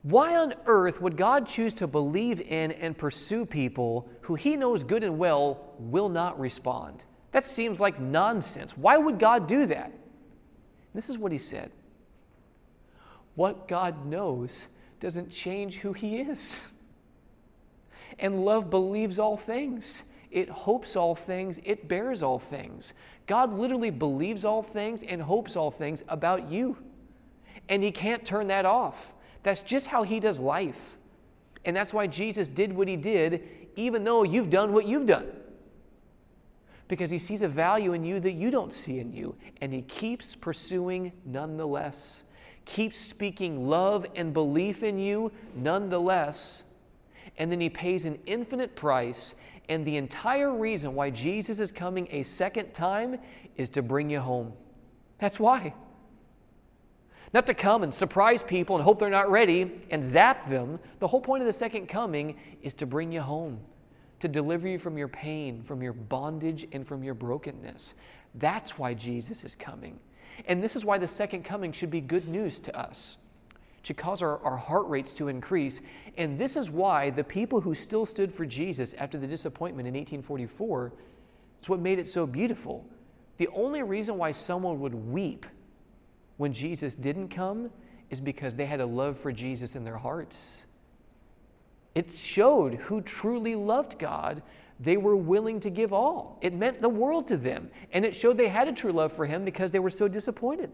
[0.02, 4.84] Why on earth would God choose to believe in and pursue people who he knows
[4.84, 7.04] good and well will not respond?
[7.32, 8.76] That seems like nonsense.
[8.76, 9.92] Why would God do that?
[10.94, 11.70] This is what he said
[13.34, 14.68] What God knows
[15.00, 16.62] doesn't change who he is.
[18.18, 22.94] And love believes all things, it hopes all things, it bears all things.
[23.26, 26.78] God literally believes all things and hopes all things about you
[27.68, 29.14] and he can't turn that off.
[29.46, 30.96] That's just how he does life.
[31.64, 33.44] And that's why Jesus did what he did,
[33.76, 35.28] even though you've done what you've done.
[36.88, 39.82] Because he sees a value in you that you don't see in you, and he
[39.82, 42.24] keeps pursuing nonetheless.
[42.64, 46.64] Keeps speaking love and belief in you nonetheless.
[47.38, 49.36] And then he pays an infinite price.
[49.68, 53.20] And the entire reason why Jesus is coming a second time
[53.56, 54.54] is to bring you home.
[55.18, 55.72] That's why.
[57.36, 60.78] Not to come and surprise people and hope they're not ready and zap them.
[61.00, 63.60] The whole point of the second coming is to bring you home,
[64.20, 67.94] to deliver you from your pain, from your bondage, and from your brokenness.
[68.36, 70.00] That's why Jesus is coming.
[70.46, 73.18] And this is why the second coming should be good news to us.
[73.50, 75.82] It should cause our, our heart rates to increase.
[76.16, 79.92] And this is why the people who still stood for Jesus after the disappointment in
[79.92, 80.90] 1844,
[81.58, 82.86] it's what made it so beautiful.
[83.36, 85.44] The only reason why someone would weep
[86.36, 87.70] when Jesus didn't come
[88.10, 90.66] is because they had a love for Jesus in their hearts.
[91.94, 94.42] It showed who truly loved God.
[94.78, 96.38] They were willing to give all.
[96.42, 97.70] It meant the world to them.
[97.92, 100.70] And it showed they had a true love for Him because they were so disappointed.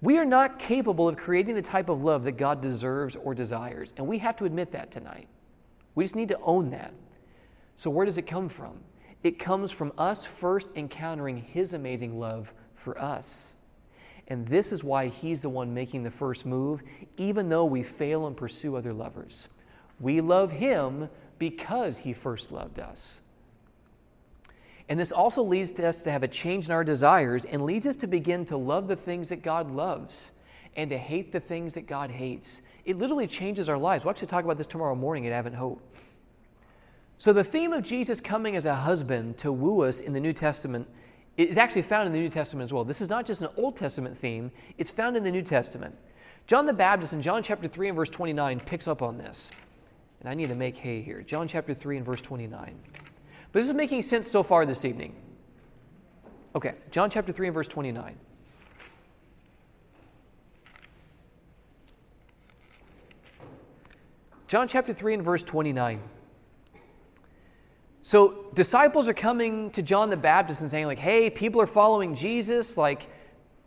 [0.00, 3.94] We are not capable of creating the type of love that God deserves or desires.
[3.96, 5.28] And we have to admit that tonight.
[5.94, 6.92] We just need to own that.
[7.76, 8.80] So, where does it come from?
[9.22, 13.56] It comes from us first encountering His amazing love for us.
[14.30, 16.82] And this is why he's the one making the first move,
[17.16, 19.48] even though we fail and pursue other lovers.
[19.98, 23.22] We love him because he first loved us.
[24.88, 27.86] And this also leads to us to have a change in our desires and leads
[27.86, 30.32] us to begin to love the things that God loves
[30.76, 32.62] and to hate the things that God hates.
[32.84, 34.04] It literally changes our lives.
[34.04, 35.80] We'll actually talk about this tomorrow morning at Advent Hope.
[37.18, 40.32] So, the theme of Jesus coming as a husband to woo us in the New
[40.32, 40.88] Testament
[41.36, 42.84] is actually found in the New Testament as well.
[42.84, 45.96] This is not just an Old Testament theme, it's found in the New Testament.
[46.46, 49.52] John the Baptist in John chapter 3 and verse 29 picks up on this.
[50.20, 51.22] And I need to make hay here.
[51.22, 52.78] John chapter 3 and verse 29.
[53.52, 55.14] But this is making sense so far this evening.
[56.54, 58.16] Okay, John chapter 3 and verse 29.
[64.48, 66.00] John chapter 3 and verse 29.
[68.02, 72.14] So disciples are coming to John the Baptist and saying, like, hey, people are following
[72.14, 73.08] Jesus, like,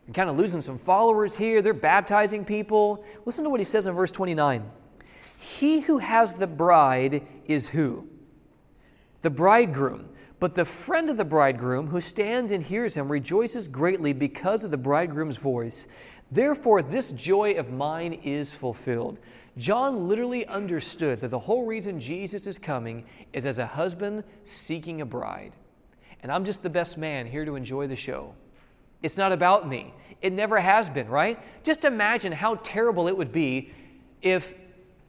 [0.08, 1.62] you're kind of losing some followers here.
[1.62, 3.06] They're baptizing people.
[3.26, 4.70] Listen to what he says in verse 29.
[5.38, 8.08] He who has the bride is who?
[9.22, 10.10] The bridegroom.
[10.40, 14.72] But the friend of the bridegroom who stands and hears him rejoices greatly because of
[14.72, 15.88] the bridegroom's voice.
[16.30, 19.20] Therefore, this joy of mine is fulfilled.
[19.58, 25.02] John literally understood that the whole reason Jesus is coming is as a husband seeking
[25.02, 25.56] a bride.
[26.22, 28.34] And I'm just the best man here to enjoy the show.
[29.04, 29.94] It's not about me.
[30.22, 31.38] It never has been, right?
[31.64, 33.72] Just imagine how terrible it would be
[34.22, 34.54] if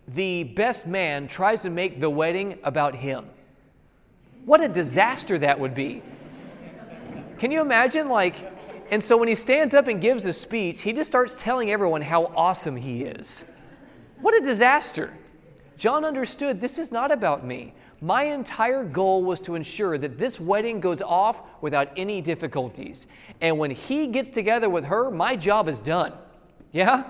[0.09, 3.26] the best man tries to make the wedding about him.
[4.44, 6.02] What a disaster that would be.
[7.38, 8.09] Can you imagine?
[8.09, 8.52] Like,
[8.90, 12.02] and so when he stands up and gives a speech, he just starts telling everyone
[12.02, 13.44] how awesome he is.
[14.20, 15.16] What a disaster.
[15.77, 17.74] John understood this is not about me.
[18.00, 23.07] My entire goal was to ensure that this wedding goes off without any difficulties.
[23.40, 26.12] And when he gets together with her, my job is done.
[26.72, 27.05] Yeah?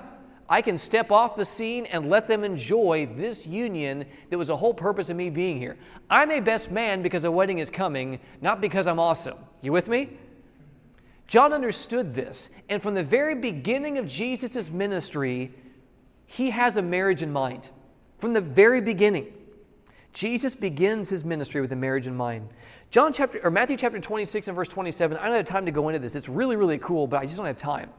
[0.48, 4.56] I can step off the scene and let them enjoy this union that was the
[4.56, 5.76] whole purpose of me being here.
[6.10, 9.38] I'm a best man because a wedding is coming, not because I'm awesome.
[9.62, 10.10] You with me?
[11.26, 15.54] John understood this, and from the very beginning of Jesus' ministry,
[16.26, 17.70] he has a marriage in mind
[18.18, 19.32] from the very beginning.
[20.12, 22.48] Jesus begins his ministry with a marriage in mind.
[22.90, 25.16] John chapter or Matthew chapter 26 and verse 27.
[25.16, 26.14] I don't have time to go into this.
[26.14, 27.90] It's really really cool, but I just don't have time.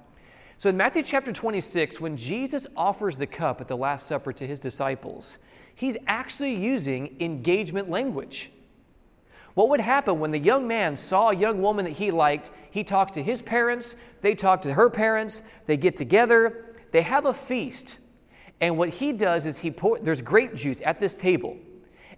[0.58, 4.48] So in Matthew chapter 26, when Jesus offers the cup at the Last Supper to
[4.48, 5.38] his disciples,
[5.76, 8.52] he's actually using engagement language.
[9.54, 12.52] What would happen when the young man saw a young woman that he liked?
[12.72, 17.26] He talks to his parents, they talk to her parents, they get together, they have
[17.26, 17.98] a feast.
[18.62, 21.58] And what he does is he pour, there's grape juice at this table,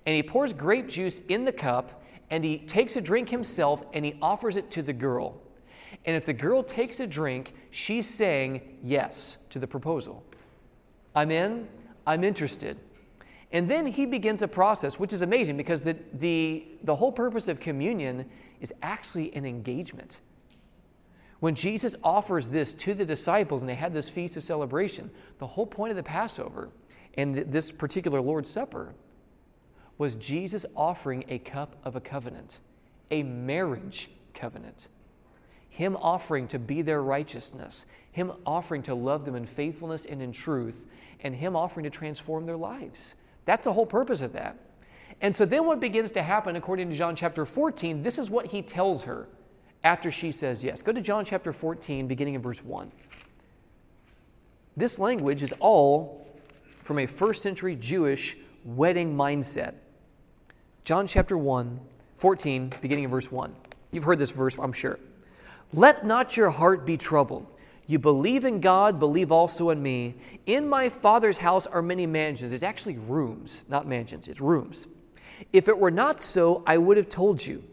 [0.06, 4.06] and he pours grape juice in the cup, and he takes a drink himself and
[4.06, 5.42] he offers it to the girl.
[6.06, 10.24] And if the girl takes a drink, she's saying yes to the proposal.
[11.16, 11.68] I'm in,
[12.06, 12.78] I'm interested.
[13.52, 17.48] And then he begins a process, which is amazing because the, the, the whole purpose
[17.48, 18.26] of communion
[18.60, 20.20] is actually an engagement.
[21.40, 25.48] When Jesus offers this to the disciples and they had this feast of celebration, the
[25.48, 26.70] whole point of the Passover
[27.16, 28.94] and this particular Lord's Supper
[29.98, 32.60] was Jesus offering a cup of a covenant,
[33.12, 34.88] a marriage covenant.
[35.70, 40.32] Him offering to be their righteousness, Him offering to love them in faithfulness and in
[40.32, 40.86] truth,
[41.20, 43.16] and Him offering to transform their lives.
[43.46, 44.58] That's the whole purpose of that.
[45.22, 48.48] And so then what begins to happen, according to John chapter 14, this is what
[48.48, 49.28] He tells her
[49.84, 50.82] after she says yes.
[50.82, 52.92] Go to John chapter 14, beginning in verse 1.
[54.76, 56.28] This language is all
[56.68, 59.76] from a first century Jewish wedding mindset.
[60.84, 61.80] John chapter 1,
[62.16, 63.54] 14, beginning in verse 1.
[63.92, 65.00] You've heard this verse, I'm sure.
[65.74, 67.46] Let not your heart be troubled.
[67.88, 70.16] You believe in God, believe also in me.
[70.46, 72.54] In my Father's house are many mansions.
[72.54, 74.88] It's actually rooms, not mansions, it's rooms.
[75.54, 77.64] If it were not so, I would have told you.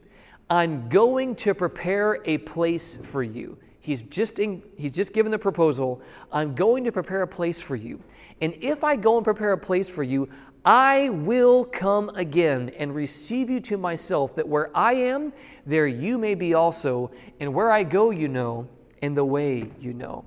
[0.50, 3.58] I'm going to prepare a place for you.
[3.80, 6.00] He's just, in, he's just given the proposal.
[6.32, 8.00] I'm going to prepare a place for you.
[8.40, 10.28] And if I go and prepare a place for you,
[10.64, 15.34] I will come again and receive you to myself, that where I am,
[15.66, 17.10] there you may be also.
[17.40, 18.68] And where I go, you know,
[19.02, 20.24] and the way you know.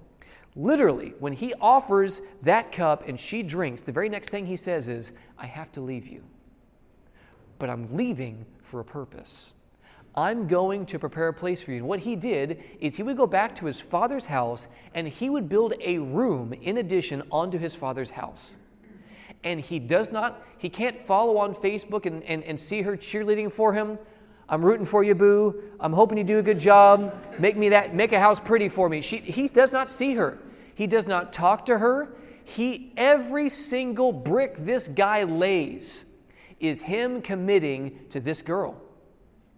[0.56, 4.88] Literally, when he offers that cup and she drinks, the very next thing he says
[4.88, 6.24] is, I have to leave you.
[7.58, 9.56] But I'm leaving for a purpose.
[10.18, 11.78] I'm going to prepare a place for you.
[11.78, 15.30] And what he did is he would go back to his father's house and he
[15.30, 18.58] would build a room in addition onto his father's house.
[19.44, 23.52] And he does not, he can't follow on Facebook and, and, and see her cheerleading
[23.52, 24.00] for him.
[24.50, 25.62] I'm rooting for you, boo.
[25.80, 27.14] I'm hoping you do a good job.
[27.38, 29.02] Make me that, make a house pretty for me.
[29.02, 30.40] She, he does not see her.
[30.74, 32.16] He does not talk to her.
[32.44, 36.06] He, every single brick this guy lays
[36.60, 38.82] is him committing to this girl.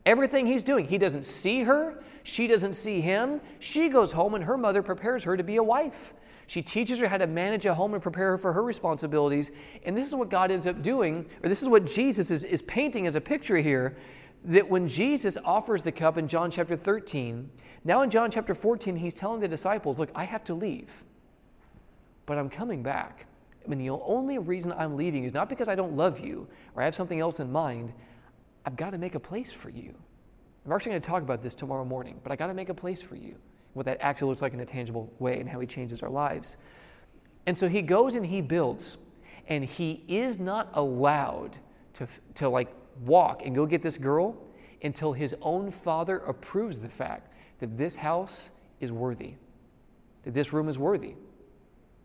[0.10, 3.42] Everything he's doing, he doesn't see her, she doesn't see him.
[3.60, 6.16] She goes home and her mother prepares her to be a wife.
[6.48, 9.52] She teaches her how to manage a home and prepare her for her responsibilities.
[9.86, 12.64] And this is what God ends up doing, or this is what Jesus is, is
[12.64, 13.98] painting as a picture here
[14.46, 17.48] that when Jesus offers the cup in John chapter 13,
[17.84, 21.04] now in John chapter 14, he's telling the disciples, Look, I have to leave,
[22.26, 23.28] but I'm coming back.
[23.64, 26.82] I mean, the only reason I'm leaving is not because I don't love you or
[26.82, 27.94] I have something else in mind.
[28.70, 29.96] I've got to make a place for you.
[30.64, 32.74] I'm actually going to talk about this tomorrow morning, but I got to make a
[32.76, 33.34] place for you.
[33.74, 36.56] What that actually looks like in a tangible way and how he changes our lives.
[37.48, 39.00] And so he goes and he builds,
[39.48, 41.58] and he is not allowed
[41.94, 42.72] to, to like
[43.04, 44.38] walk and go get this girl
[44.84, 49.34] until his own father approves the fact that this house is worthy,
[50.22, 51.16] that this room is worthy.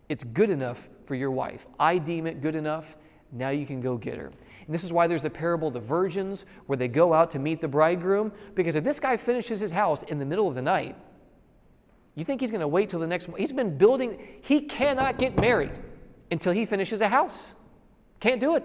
[0.09, 1.67] It's good enough for your wife.
[1.79, 2.97] I deem it good enough.
[3.33, 4.33] Now you can go get her.
[4.67, 7.39] And this is why there's the parable of the virgins where they go out to
[7.39, 8.33] meet the bridegroom.
[8.55, 10.97] Because if this guy finishes his house in the middle of the night,
[12.15, 13.43] you think he's going to wait till the next morning?
[13.43, 15.73] He's been building, he cannot get married
[16.31, 17.55] until he finishes a house.
[18.21, 18.65] Can't do it.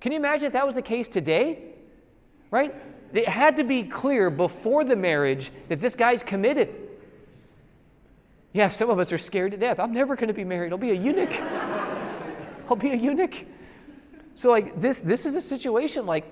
[0.00, 1.62] Can you imagine if that was the case today?
[2.50, 2.74] Right?
[3.12, 6.74] It had to be clear before the marriage that this guy's committed.
[8.52, 9.78] Yeah, some of us are scared to death.
[9.78, 10.72] I'm never going to be married.
[10.72, 11.30] I'll be a eunuch.
[12.68, 13.46] I'll be a eunuch.
[14.40, 16.24] So, like, this, this is a situation like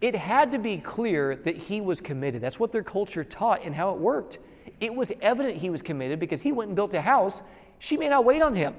[0.00, 2.42] it had to be clear that he was committed.
[2.42, 4.40] That's what their culture taught and how it worked.
[4.80, 7.40] It was evident he was committed because he went and built a house.
[7.78, 8.74] She may not wait on him.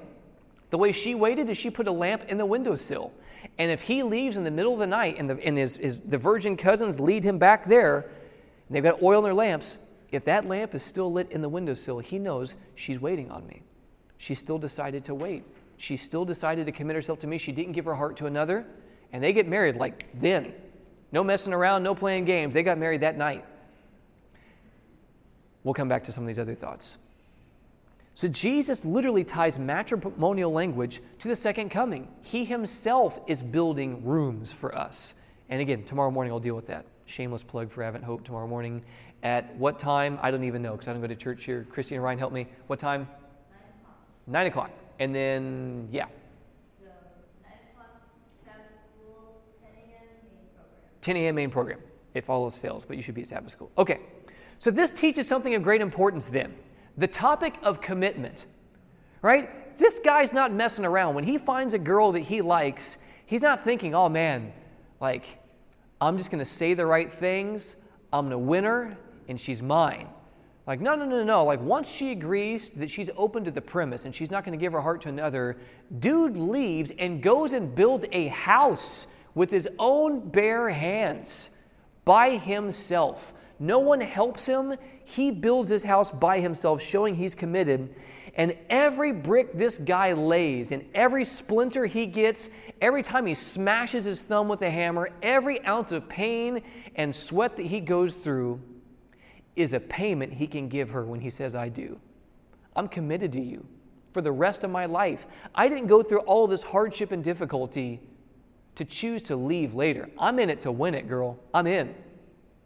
[0.68, 3.14] The way she waited is she put a lamp in the windowsill.
[3.56, 5.98] And if he leaves in the middle of the night and, the, and his, his,
[6.00, 9.78] the virgin cousins lead him back there, and they've got oil in their lamps,
[10.10, 13.62] if that lamp is still lit in the windowsill, he knows she's waiting on me.
[14.18, 15.44] She still decided to wait.
[15.80, 17.38] She still decided to commit herself to me.
[17.38, 18.66] She didn't give her heart to another.
[19.14, 20.52] And they get married like then.
[21.10, 22.52] No messing around, no playing games.
[22.52, 23.46] They got married that night.
[25.64, 26.98] We'll come back to some of these other thoughts.
[28.12, 32.08] So Jesus literally ties matrimonial language to the second coming.
[32.24, 35.14] He himself is building rooms for us.
[35.48, 36.84] And again, tomorrow morning I'll deal with that.
[37.06, 38.84] Shameless plug for Advent Hope tomorrow morning.
[39.22, 40.18] At what time?
[40.20, 41.66] I don't even know because I don't go to church here.
[41.70, 42.48] Christy and Ryan, help me.
[42.66, 43.08] What time?
[43.50, 43.96] Nine o'clock.
[44.26, 44.79] Nine o'clock.
[45.00, 46.04] And then, yeah.
[46.78, 46.84] So
[47.42, 48.02] nine o'clock,
[48.44, 50.90] Sabbath school, ten AM main program.
[51.00, 51.34] 10 a.m.
[51.34, 51.78] main program,
[52.12, 53.72] if all else fails, but you should be at Sabbath school.
[53.78, 54.00] Okay,
[54.58, 56.54] so this teaches something of great importance then
[56.98, 58.46] the topic of commitment,
[59.22, 59.78] right?
[59.78, 61.14] This guy's not messing around.
[61.14, 64.52] When he finds a girl that he likes, he's not thinking, oh man,
[65.00, 65.40] like,
[65.98, 67.76] I'm just going to say the right things,
[68.12, 70.08] I'm going to win her, and she's mine.
[70.70, 71.44] Like, no, no, no, no.
[71.44, 74.62] Like, once she agrees that she's open to the premise and she's not going to
[74.62, 75.56] give her heart to another,
[75.98, 81.50] dude leaves and goes and builds a house with his own bare hands
[82.04, 83.32] by himself.
[83.58, 84.76] No one helps him.
[85.04, 87.92] He builds his house by himself, showing he's committed.
[88.36, 92.48] And every brick this guy lays, and every splinter he gets,
[92.80, 96.62] every time he smashes his thumb with a hammer, every ounce of pain
[96.94, 98.60] and sweat that he goes through
[99.56, 102.00] is a payment he can give her when he says, I do.
[102.76, 103.66] I'm committed to you
[104.12, 105.26] for the rest of my life.
[105.54, 108.00] I didn't go through all this hardship and difficulty
[108.76, 110.08] to choose to leave later.
[110.18, 111.38] I'm in it to win it, girl.
[111.52, 111.94] I'm in.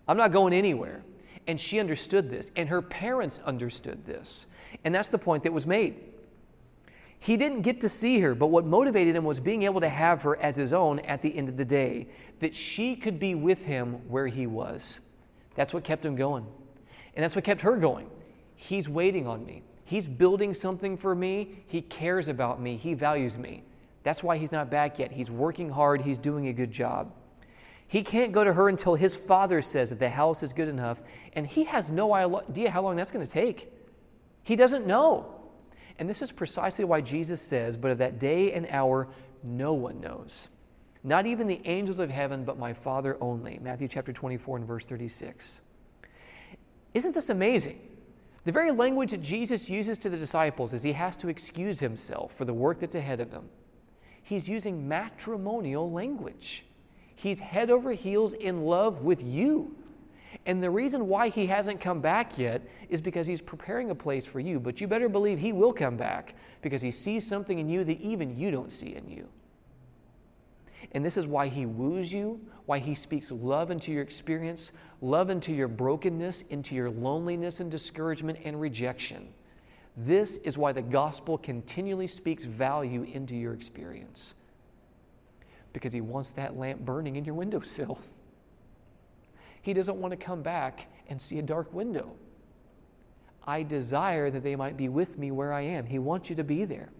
[0.06, 1.02] I'm not going anywhere.
[1.46, 4.46] And she understood this, and her parents understood this.
[4.84, 5.96] And that's the point that was made.
[7.18, 10.22] He didn't get to see her, but what motivated him was being able to have
[10.22, 12.08] her as his own at the end of the day,
[12.40, 15.00] that she could be with him where he was.
[15.54, 16.46] That's what kept him going.
[17.14, 18.10] And that's what kept her going.
[18.56, 19.62] He's waiting on me.
[19.84, 21.64] He's building something for me.
[21.66, 22.76] He cares about me.
[22.76, 23.64] He values me.
[24.02, 25.12] That's why he's not back yet.
[25.12, 26.02] He's working hard.
[26.02, 27.12] He's doing a good job.
[27.86, 31.02] He can't go to her until his father says that the house is good enough,
[31.34, 33.70] and he has no idea how long that's going to take.
[34.42, 35.26] He doesn't know.
[35.98, 39.08] And this is precisely why Jesus says, But of that day and hour,
[39.42, 40.48] no one knows.
[41.02, 43.58] Not even the angels of heaven, but my Father only.
[43.62, 45.62] Matthew chapter 24 and verse 36.
[46.94, 47.80] Isn't this amazing?
[48.44, 52.32] The very language that Jesus uses to the disciples as he has to excuse himself
[52.34, 53.48] for the work that's ahead of him,
[54.22, 56.64] he's using matrimonial language.
[57.16, 59.76] He's head over heels in love with you.
[60.46, 64.26] And the reason why he hasn't come back yet is because he's preparing a place
[64.26, 64.60] for you.
[64.60, 68.00] But you better believe he will come back because he sees something in you that
[68.00, 69.28] even you don't see in you.
[70.92, 75.30] And this is why he woos you, why he speaks love into your experience, love
[75.30, 79.32] into your brokenness, into your loneliness and discouragement and rejection.
[79.96, 84.34] This is why the gospel continually speaks value into your experience
[85.72, 88.00] because he wants that lamp burning in your windowsill.
[89.60, 92.14] He doesn't want to come back and see a dark window.
[93.46, 95.86] I desire that they might be with me where I am.
[95.86, 96.90] He wants you to be there.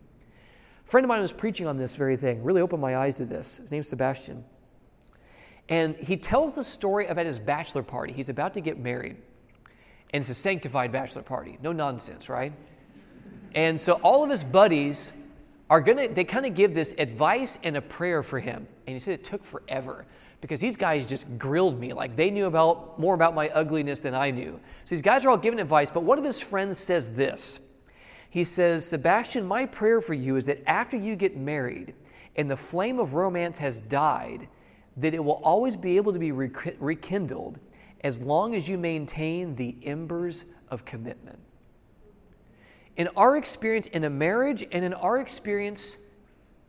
[0.84, 3.24] A friend of mine was preaching on this very thing, really opened my eyes to
[3.24, 3.58] this.
[3.58, 4.44] His name's Sebastian.
[5.68, 8.12] And he tells the story of at his bachelor party.
[8.12, 9.16] He's about to get married.
[10.12, 11.58] And it's a sanctified bachelor party.
[11.62, 12.52] No nonsense, right?
[13.54, 15.12] And so all of his buddies
[15.70, 18.66] are going to, they kind of give this advice and a prayer for him.
[18.86, 20.04] And he said it took forever
[20.40, 21.94] because these guys just grilled me.
[21.94, 24.60] Like they knew about more about my ugliness than I knew.
[24.84, 27.60] So these guys are all giving advice, but one of his friends says this.
[28.34, 31.94] He says, Sebastian, my prayer for you is that after you get married
[32.34, 34.48] and the flame of romance has died,
[34.96, 37.60] that it will always be able to be rekindled
[38.00, 41.38] as long as you maintain the embers of commitment.
[42.96, 45.98] In our experience in a marriage and in our experience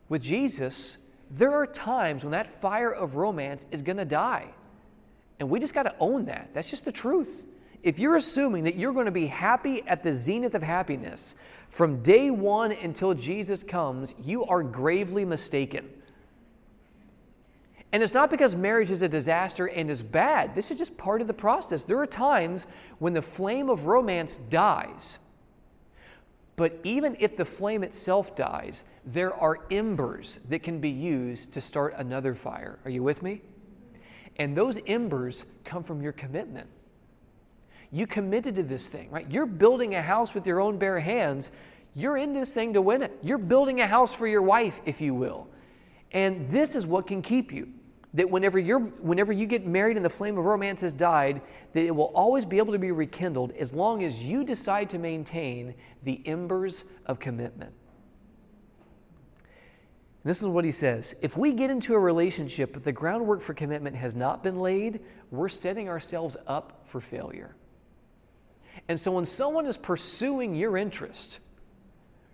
[0.07, 0.99] with Jesus,
[1.31, 4.49] there are times when that fire of romance is going to die.
[5.39, 6.51] And we just got to own that.
[6.53, 7.47] That's just the truth.
[7.85, 11.35] If you're assuming that you're going to be happy at the zenith of happiness
[11.69, 15.87] from day one until Jesus comes, you are gravely mistaken.
[17.91, 20.55] And it's not because marriage is a disaster and is bad.
[20.55, 21.83] This is just part of the process.
[21.83, 22.65] There are times
[22.97, 25.19] when the flame of romance dies.
[26.55, 31.61] But even if the flame itself dies, there are embers that can be used to
[31.61, 32.79] start another fire.
[32.83, 33.43] Are you with me?
[34.37, 36.67] And those embers come from your commitment.
[37.91, 39.29] You committed to this thing, right?
[39.29, 41.51] You're building a house with your own bare hands.
[41.93, 43.17] You're in this thing to win it.
[43.21, 45.47] You're building a house for your wife, if you will.
[46.11, 47.69] And this is what can keep you.
[48.13, 51.41] That whenever, you're, whenever you get married and the flame of romance has died,
[51.73, 54.99] that it will always be able to be rekindled as long as you decide to
[54.99, 57.73] maintain the embers of commitment.
[60.25, 63.53] This is what he says If we get into a relationship but the groundwork for
[63.53, 64.99] commitment has not been laid,
[65.31, 67.55] we're setting ourselves up for failure.
[68.87, 71.39] And so when someone is pursuing your interest,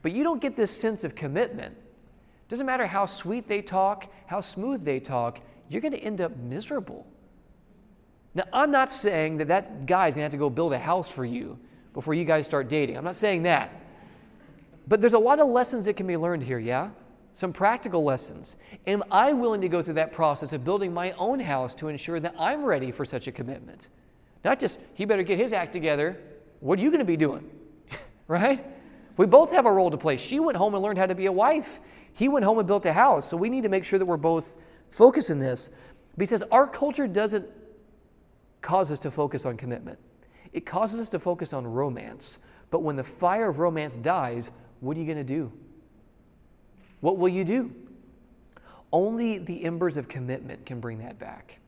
[0.02, 1.76] but you don't get this sense of commitment,
[2.48, 5.40] doesn't matter how sweet they talk, how smooth they talk,
[5.70, 7.08] you're going to end up miserable.
[8.34, 11.08] Now, I'm not saying that that guy's going to have to go build a house
[11.08, 11.60] for you
[11.94, 12.98] before you guys start dating.
[12.98, 13.72] I'm not saying that.
[14.88, 16.90] But there's a lot of lessons that can be learned here, yeah?
[17.34, 18.58] Some practical lessons.
[18.88, 22.20] Am I willing to go through that process of building my own house to ensure
[22.20, 23.88] that I'm ready for such a commitment?
[24.44, 26.20] Not just, he better get his act together.
[26.62, 27.50] What are you going to be doing?
[28.28, 28.64] right?
[29.18, 30.16] We both have a role to play.
[30.16, 31.80] She went home and learned how to be a wife.
[32.14, 33.28] He went home and built a house.
[33.28, 34.58] So we need to make sure that we're both
[34.90, 35.70] focused in this
[36.18, 37.46] because our culture doesn't
[38.62, 40.00] cause us to focus on commitment.
[40.54, 42.40] It causes us to focus on romance.
[42.70, 45.52] But when the fire of romance dies, what are you going to do?
[47.00, 47.74] What will you do?
[48.94, 51.61] Only the embers of commitment can bring that back.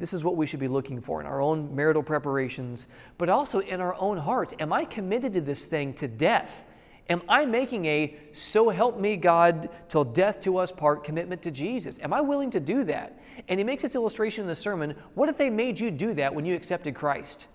[0.00, 2.88] This is what we should be looking for in our own marital preparations,
[3.18, 4.54] but also in our own hearts.
[4.58, 6.64] Am I committed to this thing to death?
[7.10, 11.50] Am I making a so help me God till death to us part commitment to
[11.50, 11.98] Jesus?
[12.00, 13.20] Am I willing to do that?
[13.46, 14.94] And he makes this illustration in the sermon.
[15.14, 17.48] What if they made you do that when you accepted Christ?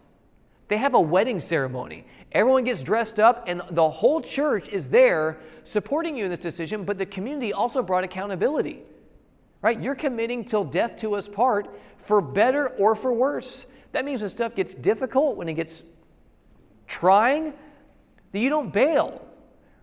[0.68, 2.06] They have a wedding ceremony.
[2.32, 6.84] Everyone gets dressed up, and the whole church is there supporting you in this decision,
[6.84, 8.84] but the community also brought accountability.
[9.66, 9.82] Right?
[9.82, 13.66] You're committing till death to us part for better or for worse.
[13.94, 15.84] That means when stuff gets difficult, when it gets
[16.86, 17.52] trying,
[18.30, 19.26] that you don't bail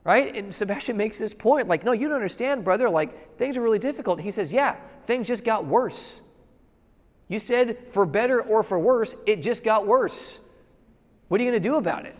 [0.04, 0.36] right?
[0.36, 2.90] And Sebastian makes this point like, no, you don't understand, brother.
[2.90, 4.20] Like, things are really difficult.
[4.20, 4.74] he says, yeah,
[5.04, 6.22] things just got worse.
[7.28, 10.40] You said for better or for worse, it just got worse.
[11.28, 12.16] What are you going to do about it?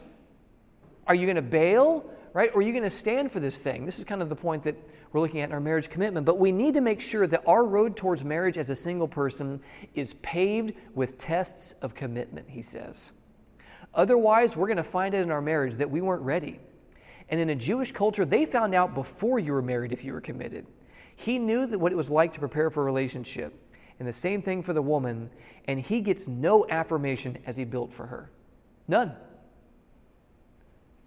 [1.07, 2.51] Are you going to bail, right?
[2.55, 3.85] Or are you going to stand for this thing?
[3.85, 4.77] This is kind of the point that
[5.13, 6.25] we're looking at in our marriage commitment.
[6.25, 9.61] But we need to make sure that our road towards marriage as a single person
[9.95, 13.13] is paved with tests of commitment, he says.
[13.95, 16.61] Otherwise, we're going to find it in our marriage that we weren't ready.
[17.29, 20.21] And in a Jewish culture, they found out before you were married if you were
[20.21, 20.67] committed.
[21.15, 23.55] He knew that what it was like to prepare for a relationship.
[23.99, 25.31] And the same thing for the woman.
[25.67, 28.31] And he gets no affirmation as he built for her.
[28.89, 29.13] None.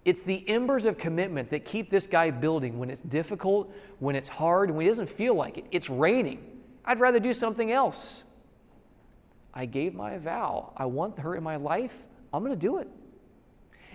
[0.06, 4.28] It's the embers of commitment that keep this guy building when it's difficult, when it's
[4.28, 5.64] hard, when he doesn't feel like it.
[5.72, 6.62] It's raining.
[6.84, 8.22] I'd rather do something else.
[9.52, 10.72] I gave my vow.
[10.76, 12.06] I want her in my life.
[12.32, 12.86] I'm going to do it.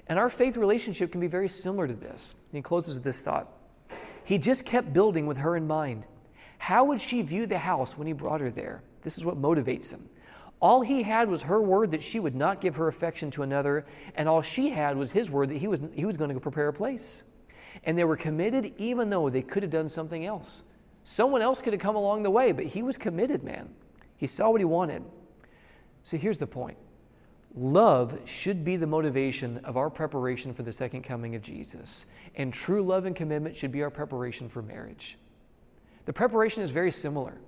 [0.07, 2.36] And our faith relationship can be very similar to this.
[2.51, 3.47] He closes with this thought
[4.26, 6.07] He just kept building with her in mind.
[6.57, 8.84] How would she view the house when he brought her there?
[9.01, 10.09] This is what motivates him.
[10.62, 13.86] All he had was her word that she would not give her affection to another,
[14.16, 16.68] and all she had was his word that he was, he was going to prepare
[16.68, 17.24] a place.
[17.84, 20.64] And they were committed even though they could have done something else.
[21.03, 23.70] Someone else could have come along the way, but he was committed, man.
[24.18, 25.03] He saw what he wanted.
[26.03, 26.78] So here's the point
[27.55, 32.05] Love should be the motivation of our preparation for the second coming of Jesus.
[32.36, 35.18] And true love and commitment should be our preparation for marriage.
[36.05, 37.39] The preparation is very similar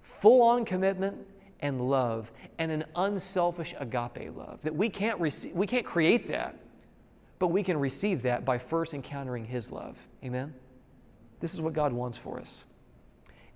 [0.00, 1.26] full on commitment
[1.60, 4.62] and love, and an unselfish agape love.
[4.62, 6.56] That we can't, we can't create that,
[7.38, 10.08] but we can receive that by first encountering His love.
[10.24, 10.54] Amen?
[11.40, 12.64] This is what God wants for us.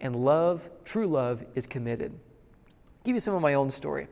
[0.00, 2.12] And love, true love, is committed.
[2.12, 4.08] I'll give you some of my own story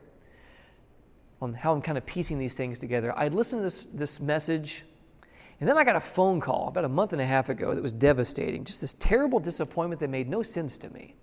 [1.41, 3.17] on how I'm kind of piecing these things together.
[3.17, 4.85] I listened to this, this message,
[5.59, 7.81] and then I got a phone call about a month and a half ago that
[7.81, 8.63] was devastating.
[8.63, 11.15] Just this terrible disappointment that made no sense to me.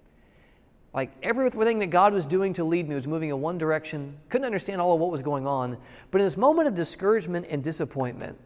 [0.95, 4.17] Like everything that God was doing to lead me was moving in one direction.
[4.31, 5.77] Couldn't understand all of what was going on.
[6.11, 8.39] But in this moment of discouragement and disappointment,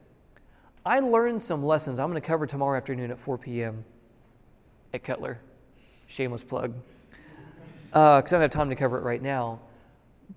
[0.85, 3.85] I learned some lessons I'm going to cover tomorrow afternoon at 4 p.m.
[4.93, 5.41] at Cutler.
[6.09, 6.75] Shameless plug.
[7.91, 9.61] Because uh, I don't have time to cover it right now.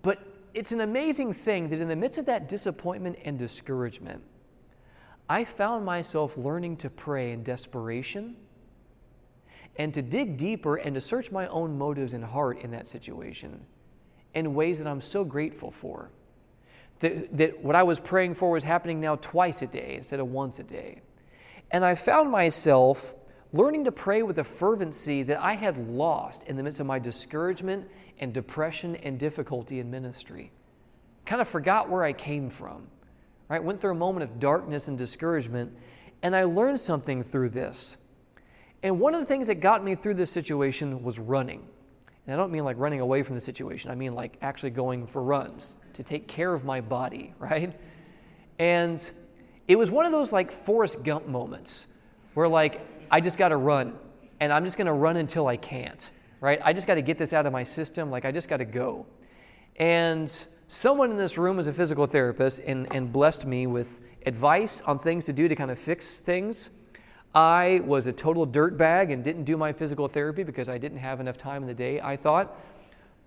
[0.04, 0.20] But
[0.54, 4.22] it's an amazing thing that in the midst of that disappointment and discouragement,
[5.28, 8.36] I found myself learning to pray in desperation
[9.78, 13.66] and to dig deeper and to search my own motives and heart in that situation
[14.34, 16.12] in ways that I'm so grateful for.
[17.00, 20.28] That, that what I was praying for was happening now twice a day instead of
[20.28, 21.02] once a day.
[21.72, 23.14] And I found myself
[23.52, 27.00] learning to pray with a fervency that I had lost in the midst of my
[27.00, 30.52] discouragement and depression and difficulty in ministry.
[31.26, 32.88] Kind of forgot where I came from,
[33.50, 33.64] right?
[33.64, 35.76] Went through a moment of darkness and discouragement,
[36.22, 37.98] and I learned something through this.
[38.86, 41.66] And one of the things that got me through this situation was running.
[42.28, 45.08] And I don't mean like running away from the situation, I mean like actually going
[45.08, 47.74] for runs to take care of my body, right?
[48.60, 49.12] And
[49.68, 51.88] it was one of those like Forrest Gump moments
[52.36, 52.80] where like
[53.10, 53.98] I just got to run
[54.40, 56.60] and I'm just going to run until I can't, right?
[56.64, 58.66] I just got to get this out of my system, like I just got to
[58.66, 59.08] go.
[59.78, 60.32] And
[60.68, 65.00] someone in this room is a physical therapist and, and blessed me with advice on
[65.00, 66.70] things to do to kind of fix things.
[67.36, 71.20] I was a total dirtbag and didn't do my physical therapy because I didn't have
[71.20, 72.58] enough time in the day, I thought.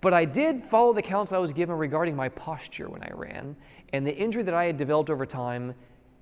[0.01, 3.55] But I did follow the counsel I was given regarding my posture when I ran,
[3.93, 5.75] and the injury that I had developed over time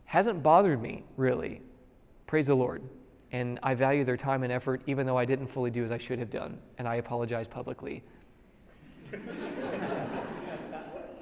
[0.05, 1.61] hasn't bothered me, really.
[2.25, 2.81] Praise the Lord.
[3.31, 5.97] And I value their time and effort, even though I didn't fully do as I
[5.97, 8.03] should have done, and I apologize publicly.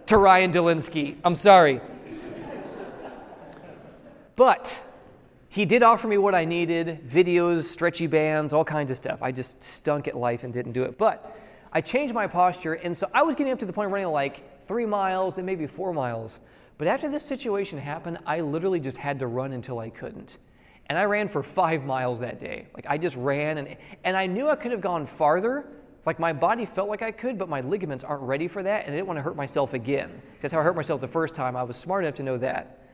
[0.07, 1.81] to Ryan Delinsky, I'm sorry.
[4.35, 4.83] But
[5.55, 9.19] he did offer me what I needed videos, stretchy bands, all kinds of stuff.
[9.21, 10.97] I just stunk at life and didn't do it.
[10.97, 11.33] But
[11.71, 14.09] I changed my posture, and so I was getting up to the point of running
[14.09, 16.41] like three miles, then maybe four miles.
[16.77, 20.39] But after this situation happened, I literally just had to run until I couldn't.
[20.87, 22.67] And I ran for five miles that day.
[22.73, 25.67] Like I just ran, and, and I knew I could have gone farther.
[26.05, 28.93] Like my body felt like I could, but my ligaments aren't ready for that, and
[28.93, 30.21] I didn't want to hurt myself again.
[30.41, 31.55] That's how I hurt myself the first time.
[31.55, 32.84] I was smart enough to know that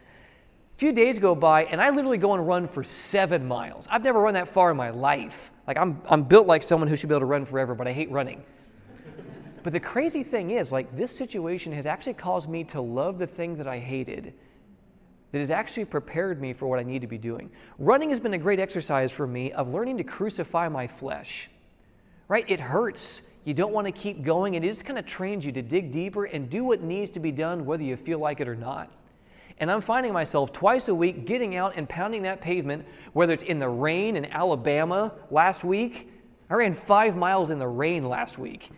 [0.81, 3.87] few days go by and I literally go and run for seven miles.
[3.91, 5.51] I've never run that far in my life.
[5.67, 7.93] Like I'm, I'm built like someone who should be able to run forever, but I
[7.93, 8.43] hate running.
[9.61, 13.27] But the crazy thing is, like, this situation has actually caused me to love the
[13.27, 14.33] thing that I hated,
[15.31, 17.51] that has actually prepared me for what I need to be doing.
[17.77, 21.51] Running has been a great exercise for me of learning to crucify my flesh,
[22.27, 22.45] right?
[22.47, 23.21] It hurts.
[23.43, 26.25] You don't want to keep going, it just kind of trains you to dig deeper
[26.25, 28.91] and do what needs to be done, whether you feel like it or not.
[29.61, 32.83] And I'm finding myself twice a week getting out and pounding that pavement,
[33.13, 36.11] whether it's in the rain in Alabama last week.
[36.49, 38.71] I ran five miles in the rain last week,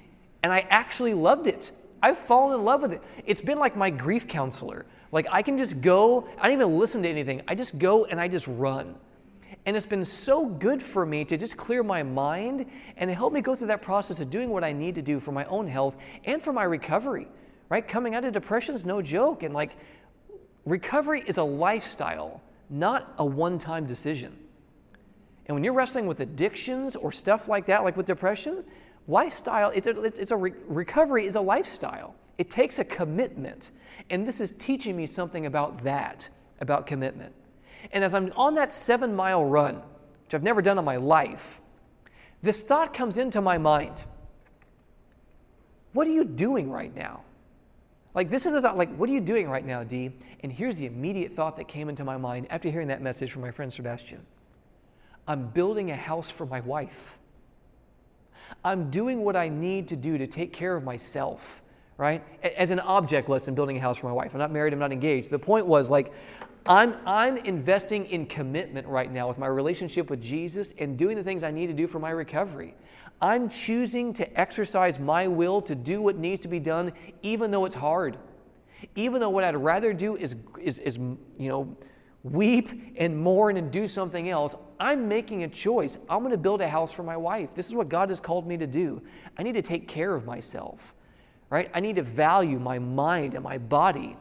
[0.43, 1.71] and I actually loved it.
[2.01, 3.01] I've fallen in love with it.
[3.25, 4.86] It's been like my grief counselor.
[5.13, 7.41] Like I can just go, I don't even listen to anything.
[7.47, 8.95] I just go and I just run.
[9.65, 12.65] And it's been so good for me to just clear my mind
[12.97, 15.31] and help me go through that process of doing what I need to do for
[15.31, 17.29] my own health and for my recovery.
[17.69, 17.88] Right?
[17.88, 19.43] Coming out of depression is no joke.
[19.43, 19.77] And like
[20.66, 24.38] Recovery is a lifestyle, not a one time decision.
[25.45, 28.64] And when you're wrestling with addictions or stuff like that, like with depression,
[29.07, 32.16] lifestyle, it's a, it's a re- recovery is a lifestyle.
[32.38, 33.72] It takes a commitment.
[34.09, 36.30] And this is teaching me something about that,
[36.61, 37.34] about commitment.
[37.91, 39.82] And as I'm on that seven mile run,
[40.24, 41.61] which I've never done in my life,
[42.41, 44.05] this thought comes into my mind
[45.91, 47.22] What are you doing right now?
[48.14, 50.11] Like, this is a thought, like, what are you doing right now, Dee?
[50.41, 53.41] And here's the immediate thought that came into my mind after hearing that message from
[53.41, 54.26] my friend Sebastian
[55.28, 57.18] I'm building a house for my wife.
[58.64, 61.61] I'm doing what I need to do to take care of myself,
[61.97, 62.24] right?
[62.43, 64.34] As an object lesson, building a house for my wife.
[64.34, 65.30] I'm not married, I'm not engaged.
[65.30, 66.11] The point was, like,
[66.66, 71.24] I'm, I'm investing in commitment right now with my relationship with Jesus and doing the
[71.24, 72.76] things I need to do for my recovery.
[73.22, 77.66] I'm choosing to exercise my will to do what needs to be done, even though
[77.66, 78.18] it's hard.
[78.95, 81.76] Even though what I'd rather do is, is, is you know,
[82.24, 85.97] weep and mourn and do something else, I'm making a choice.
[86.09, 87.55] I'm going to build a house for my wife.
[87.55, 89.01] This is what God has called me to do.
[89.38, 90.93] I need to take care of myself,
[91.49, 91.70] right?
[91.74, 94.18] I need to value my mind and my body.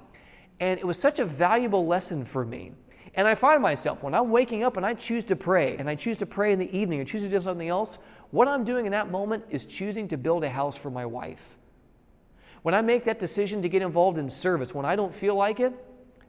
[0.63, 2.71] And it was such a valuable lesson for me.
[3.17, 5.97] And I find myself, when I'm waking up and I choose to pray, and I
[5.97, 7.99] choose to pray in the evening or choose to do something else,
[8.31, 11.59] what I'm doing in that moment is choosing to build a house for my wife.
[12.63, 15.59] When I make that decision to get involved in service, when I don't feel like
[15.59, 15.75] it,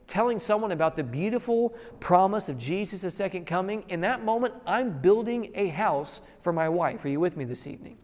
[0.08, 5.52] telling someone about the beautiful promise of Jesus' second coming, in that moment, I'm building
[5.54, 7.04] a house for my wife.
[7.04, 7.98] Are you with me this evening?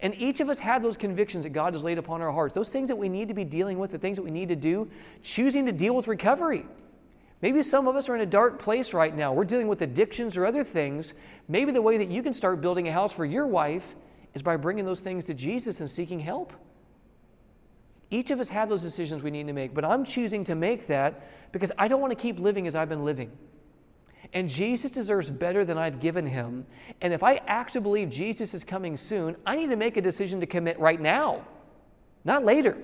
[0.00, 2.70] And each of us have those convictions that God has laid upon our hearts, those
[2.70, 4.88] things that we need to be dealing with, the things that we need to do,
[5.22, 6.66] choosing to deal with recovery.
[7.40, 9.32] Maybe some of us are in a dark place right now.
[9.32, 11.14] We're dealing with addictions or other things.
[11.46, 13.94] Maybe the way that you can start building a house for your wife
[14.34, 16.52] is by bringing those things to Jesus and seeking help.
[18.10, 20.86] Each of us have those decisions we need to make, but I'm choosing to make
[20.86, 23.30] that because I don't want to keep living as I've been living.
[24.32, 26.66] And Jesus deserves better than I've given him.
[27.00, 30.40] And if I actually believe Jesus is coming soon, I need to make a decision
[30.40, 31.46] to commit right now,
[32.24, 32.76] not later.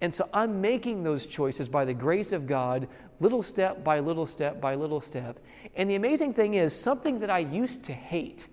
[0.00, 2.86] And so I'm making those choices by the grace of God,
[3.18, 5.40] little step by little step by little step.
[5.74, 8.46] And the amazing thing is, something that I used to hate,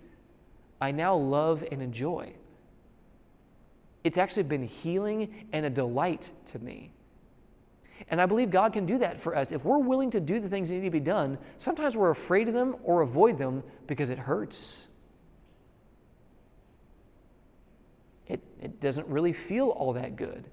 [0.82, 2.34] I now love and enjoy.
[4.04, 6.91] It's actually been healing and a delight to me.
[8.10, 9.52] And I believe God can do that for us.
[9.52, 12.48] If we're willing to do the things that need to be done, sometimes we're afraid
[12.48, 14.89] of them or avoid them because it hurts.
[18.28, 20.50] It, it doesn't really feel all that good.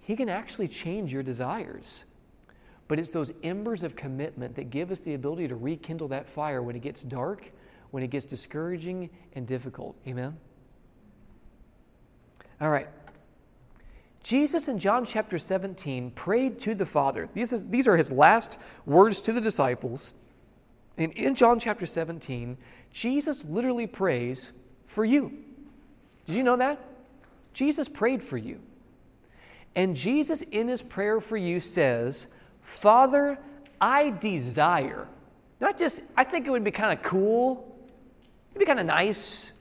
[0.00, 2.06] He can actually change your desires.
[2.88, 6.62] But it's those embers of commitment that give us the ability to rekindle that fire
[6.62, 7.52] when it gets dark,
[7.90, 9.96] when it gets discouraging and difficult.
[10.06, 10.36] Amen?
[12.60, 12.88] All right.
[14.22, 17.28] Jesus in John chapter 17 prayed to the Father.
[17.34, 20.14] These, is, these are his last words to the disciples.
[20.96, 22.56] And in John chapter 17,
[22.92, 24.52] Jesus literally prays
[24.86, 25.38] for you.
[26.26, 26.78] Did you know that?
[27.52, 28.60] Jesus prayed for you.
[29.74, 32.28] And Jesus, in his prayer for you, says,
[32.60, 33.38] Father,
[33.80, 35.08] I desire,
[35.60, 37.76] not just, I think it would be kind of cool,
[38.50, 39.52] it'd be kind of nice.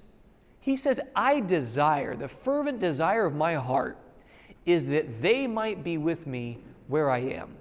[0.60, 3.98] He says, I desire, the fervent desire of my heart
[4.66, 7.56] is that they might be with me where I am.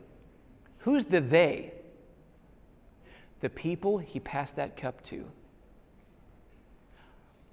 [0.81, 1.73] Who's the they?
[3.41, 5.25] The people he passed that cup to.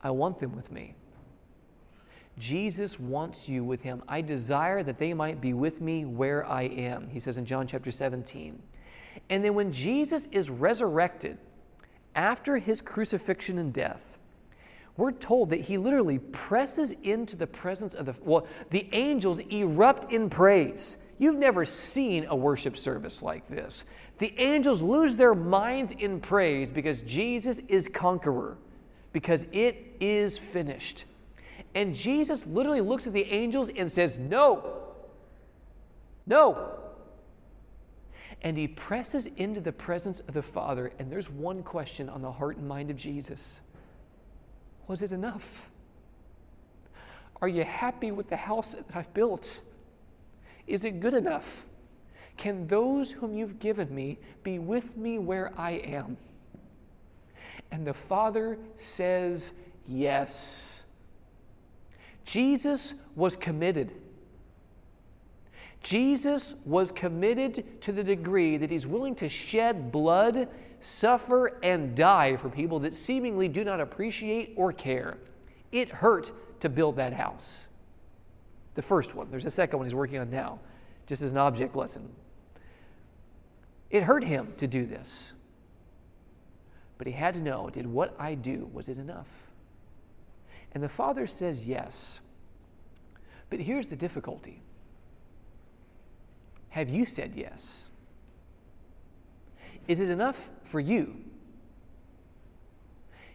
[0.02, 0.96] I want them with me.
[2.38, 4.04] Jesus wants you with him.
[4.08, 7.66] I desire that they might be with me where I am, he says in John
[7.66, 8.62] chapter 17.
[9.30, 11.38] And then when Jesus is resurrected
[12.16, 14.20] after his crucifixion and death,
[14.98, 20.12] we're told that he literally presses into the presence of the well the angels erupt
[20.12, 20.98] in praise.
[21.20, 23.86] You've never seen a worship service like this.
[24.20, 28.58] The angels lose their minds in praise because jesus is conqueror
[29.14, 31.06] because it is finished.
[31.74, 34.84] And Jesus literally looks at the angels and says, No,
[36.26, 36.80] no.
[38.42, 40.92] And he presses into the presence of the Father.
[41.00, 43.64] And there's one question on the heart and mind of Jesus
[44.88, 45.70] Was it enough?
[47.42, 49.62] Are you happy with the house that I've built?
[50.66, 51.66] Is it good enough?
[52.36, 56.18] Can those whom you've given me be with me where I am?
[57.72, 59.54] And the Father says,
[59.88, 60.84] Yes.
[62.24, 63.94] Jesus was committed.
[65.82, 70.50] Jesus was committed to the degree that he's willing to shed blood,
[70.80, 75.18] suffer, and die for people that seemingly do not appreciate or care.
[75.72, 77.70] It hurt to build that house.
[78.76, 79.30] The first one.
[79.32, 80.60] There's a second one he's working on now,
[81.08, 82.10] just as an object lesson.
[83.90, 85.34] It hurt him to do this.
[86.98, 89.52] But he had to know did what I do, was it enough?
[90.74, 92.22] And the Father says yes.
[93.50, 94.62] But here's the difficulty
[96.70, 97.88] Have you said yes?
[99.88, 101.16] Is it enough for you?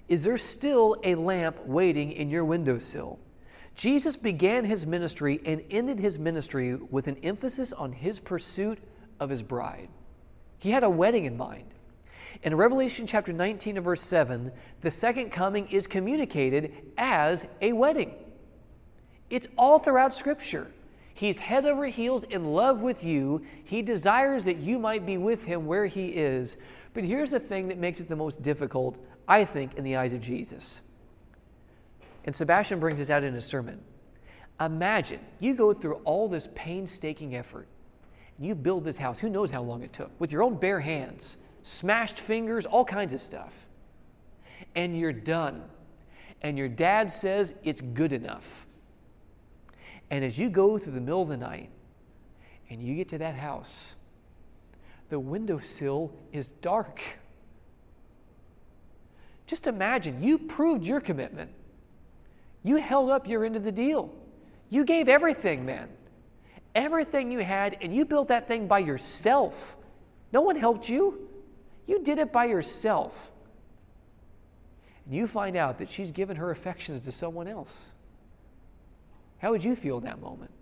[0.08, 3.18] Is there still a lamp waiting in your windowsill?
[3.74, 8.78] Jesus began his ministry and ended his ministry with an emphasis on his pursuit
[9.18, 9.88] of his bride.
[10.58, 11.74] He had a wedding in mind.
[12.42, 18.14] In Revelation chapter 19 and verse 7, the second coming is communicated as a wedding.
[19.30, 20.70] It's all throughout Scripture.
[21.14, 23.42] He's head over heels in love with you.
[23.64, 26.56] He desires that you might be with him where he is.
[26.94, 28.98] But here's the thing that makes it the most difficult,
[29.28, 30.82] I think, in the eyes of Jesus.
[32.24, 33.80] And Sebastian brings this out in his sermon.
[34.60, 37.66] Imagine you go through all this painstaking effort.
[38.36, 40.80] and You build this house, who knows how long it took, with your own bare
[40.80, 43.68] hands smashed fingers, all kinds of stuff.
[44.74, 45.62] And you're done.
[46.42, 48.66] And your dad says it's good enough.
[50.12, 51.70] And as you go through the middle of the night
[52.68, 53.96] and you get to that house,
[55.08, 57.00] the windowsill is dark.
[59.46, 61.50] Just imagine you proved your commitment.
[62.62, 64.14] You held up your end of the deal.
[64.68, 65.88] You gave everything, man.
[66.74, 69.78] Everything you had, and you built that thing by yourself.
[70.30, 71.26] No one helped you.
[71.86, 73.32] You did it by yourself.
[75.06, 77.94] And you find out that she's given her affections to someone else.
[79.42, 80.52] How would you feel in that moment?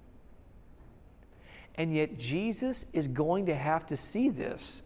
[1.74, 4.82] And yet, Jesus is going to have to see this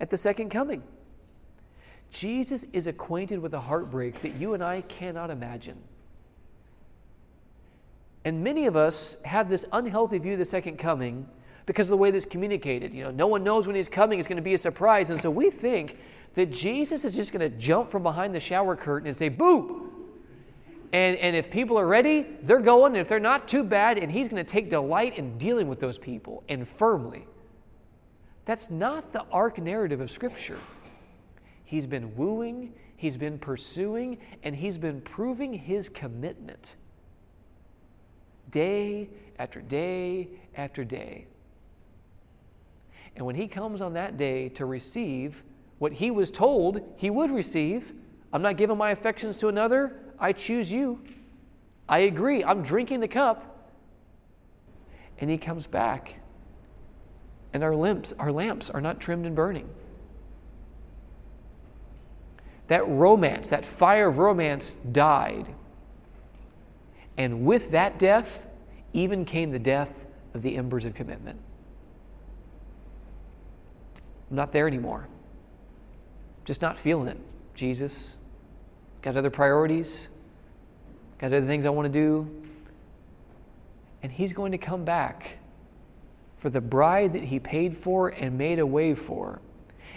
[0.00, 0.82] at the second coming.
[2.10, 5.78] Jesus is acquainted with a heartbreak that you and I cannot imagine.
[8.24, 11.26] And many of us have this unhealthy view of the second coming
[11.64, 12.92] because of the way that's communicated.
[12.92, 15.08] You know, no one knows when he's coming, it's going to be a surprise.
[15.08, 15.98] And so we think
[16.34, 20.01] that Jesus is just going to jump from behind the shower curtain and say, Boo!
[20.92, 22.92] And, and if people are ready, they're going.
[22.92, 23.98] And if they're not, too bad.
[23.98, 27.26] And he's going to take delight in dealing with those people and firmly.
[28.44, 30.58] That's not the arc narrative of Scripture.
[31.64, 36.76] He's been wooing, he's been pursuing, and he's been proving his commitment
[38.50, 41.26] day after day after day.
[43.16, 45.44] And when he comes on that day to receive
[45.78, 47.92] what he was told he would receive,
[48.32, 51.02] I'm not giving my affections to another, I choose you.
[51.86, 53.70] I agree, I'm drinking the cup.
[55.18, 56.20] And he comes back,
[57.52, 59.68] and our lamps, our lamps are not trimmed and burning
[62.72, 65.54] that romance, that fire of romance died.
[67.18, 68.48] And with that death,
[68.94, 71.38] even came the death of the embers of commitment.
[74.30, 75.06] I'm not there anymore.
[76.46, 77.18] Just not feeling it.
[77.54, 78.16] Jesus,
[79.02, 80.08] got other priorities,
[81.22, 82.30] got other things I want to do.
[84.02, 85.38] And He's going to come back
[86.36, 89.40] for the bride that He paid for and made a way for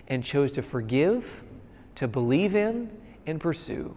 [0.08, 1.44] and chose to forgive
[1.96, 2.90] to believe in
[3.26, 3.96] and pursue,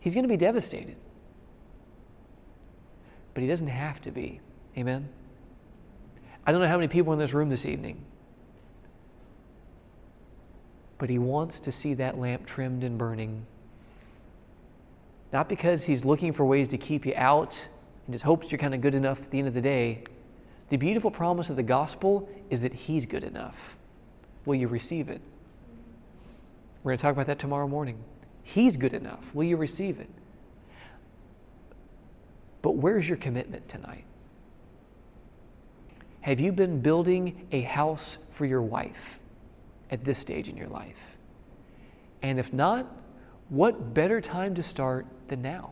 [0.00, 0.96] he's going to be devastated.
[3.34, 4.40] But he doesn't have to be.
[4.76, 5.08] Amen?
[6.46, 8.04] I don't know how many people in this room this evening,
[10.96, 13.44] but he wants to see that lamp trimmed and burning.
[15.32, 17.68] Not because he's looking for ways to keep you out
[18.06, 20.02] and just hopes you're kind of good enough at the end of the day.
[20.70, 23.76] The beautiful promise of the gospel is that he's good enough.
[24.44, 25.20] Will you receive it?
[26.82, 27.98] We're going to talk about that tomorrow morning.
[28.42, 29.34] He's good enough.
[29.34, 30.08] Will you receive it?
[32.62, 34.04] But where's your commitment tonight?
[36.22, 39.20] Have you been building a house for your wife
[39.90, 41.16] at this stage in your life?
[42.22, 42.86] And if not,
[43.48, 45.70] what better time to start than now?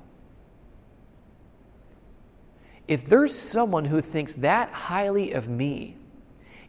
[2.88, 5.96] If there's someone who thinks that highly of me,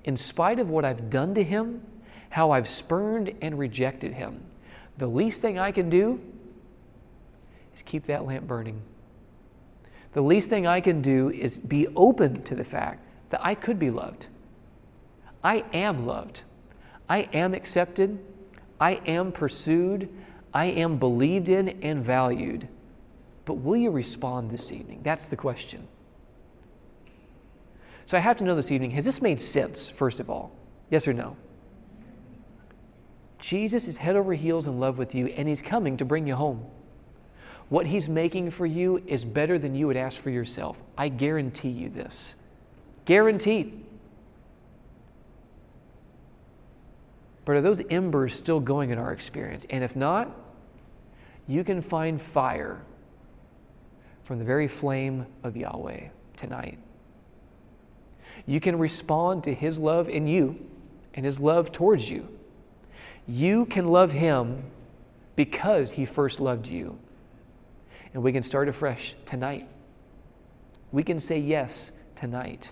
[0.03, 1.81] in spite of what I've done to him,
[2.29, 4.43] how I've spurned and rejected him.
[4.97, 6.19] The least thing I can do
[7.73, 8.81] is keep that lamp burning.
[10.13, 13.77] The least thing I can do is be open to the fact that I could
[13.77, 14.27] be loved.
[15.43, 16.41] I am loved.
[17.07, 18.17] I am accepted.
[18.79, 20.09] I am pursued.
[20.57, 22.67] I am believed in and valued.
[23.45, 25.01] But will you respond this evening?
[25.03, 25.87] That's the question.
[28.07, 30.51] So I have to know this evening has this made sense, first of all?
[30.89, 31.37] Yes or no?
[33.37, 36.33] Jesus is head over heels in love with you, and He's coming to bring you
[36.33, 36.65] home.
[37.69, 40.81] What He's making for you is better than you would ask for yourself.
[40.97, 42.35] I guarantee you this.
[43.05, 43.85] Guaranteed.
[47.45, 49.67] But are those embers still going in our experience?
[49.69, 50.46] And if not,
[51.47, 52.81] you can find fire
[54.23, 56.79] from the very flame of Yahweh tonight.
[58.45, 60.59] You can respond to His love in you
[61.13, 62.37] and His love towards you
[63.27, 64.63] you can love Him
[65.35, 66.97] because He first loved you.
[68.13, 69.67] And we can start afresh tonight.
[70.91, 72.71] We can say yes tonight.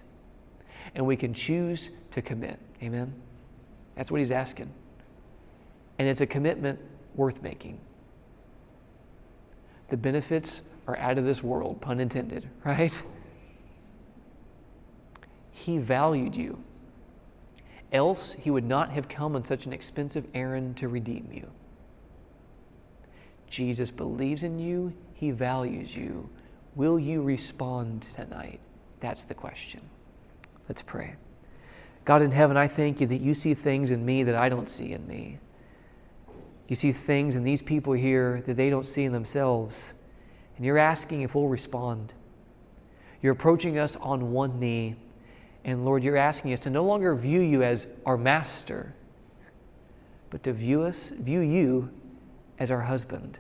[0.96, 2.58] And we can choose to commit.
[2.82, 3.14] Amen?
[3.96, 4.72] That's what He's asking.
[6.00, 6.80] And it's a commitment
[7.16, 7.80] worth making.
[9.90, 13.04] The benefits are out of this world, pun intended, right?
[15.52, 16.64] He valued you.
[17.92, 21.50] Else, he would not have come on such an expensive errand to redeem you.
[23.48, 26.30] Jesus believes in you, he values you.
[26.76, 28.60] Will you respond tonight?
[29.00, 29.82] That's the question.
[30.68, 31.16] Let's pray.
[32.04, 34.68] God in heaven, I thank you that you see things in me that I don't
[34.68, 35.40] see in me.
[36.68, 39.94] You see things in these people here that they don't see in themselves.
[40.58, 42.14] And you're asking if we'll respond.
[43.22, 44.96] You're approaching us on one knee
[45.66, 48.94] And Lord, you're asking us to no longer view you as our master,
[50.30, 51.90] but to view us, view you
[52.60, 53.40] as our husband,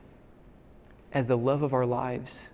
[1.13, 2.51] as the love of our lives,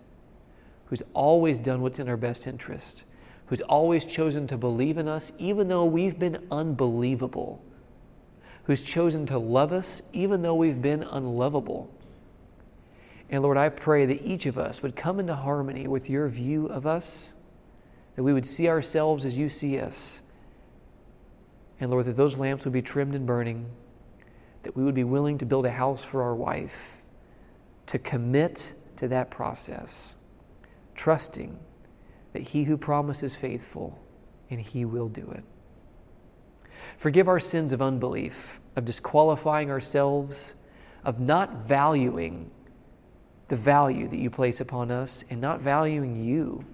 [0.87, 3.05] who's always done what's in our best interest,
[3.45, 7.63] who's always chosen to believe in us even though we've been unbelievable,
[8.63, 11.93] who's chosen to love us even though we've been unlovable.
[13.29, 16.67] And Lord, I pray that each of us would come into harmony with your view
[16.67, 17.35] of us
[18.15, 20.21] that we would see ourselves as you see us.
[21.79, 23.67] And Lord, that those lamps would be trimmed and burning,
[24.63, 27.03] that we would be willing to build a house for our wife,
[27.87, 30.17] to commit to that process,
[30.93, 31.57] trusting
[32.33, 33.99] that he who promises faithful
[34.49, 35.43] and he will do it.
[36.97, 40.55] Forgive our sins of unbelief, of disqualifying ourselves,
[41.03, 42.51] of not valuing
[43.47, 46.65] the value that you place upon us and not valuing you.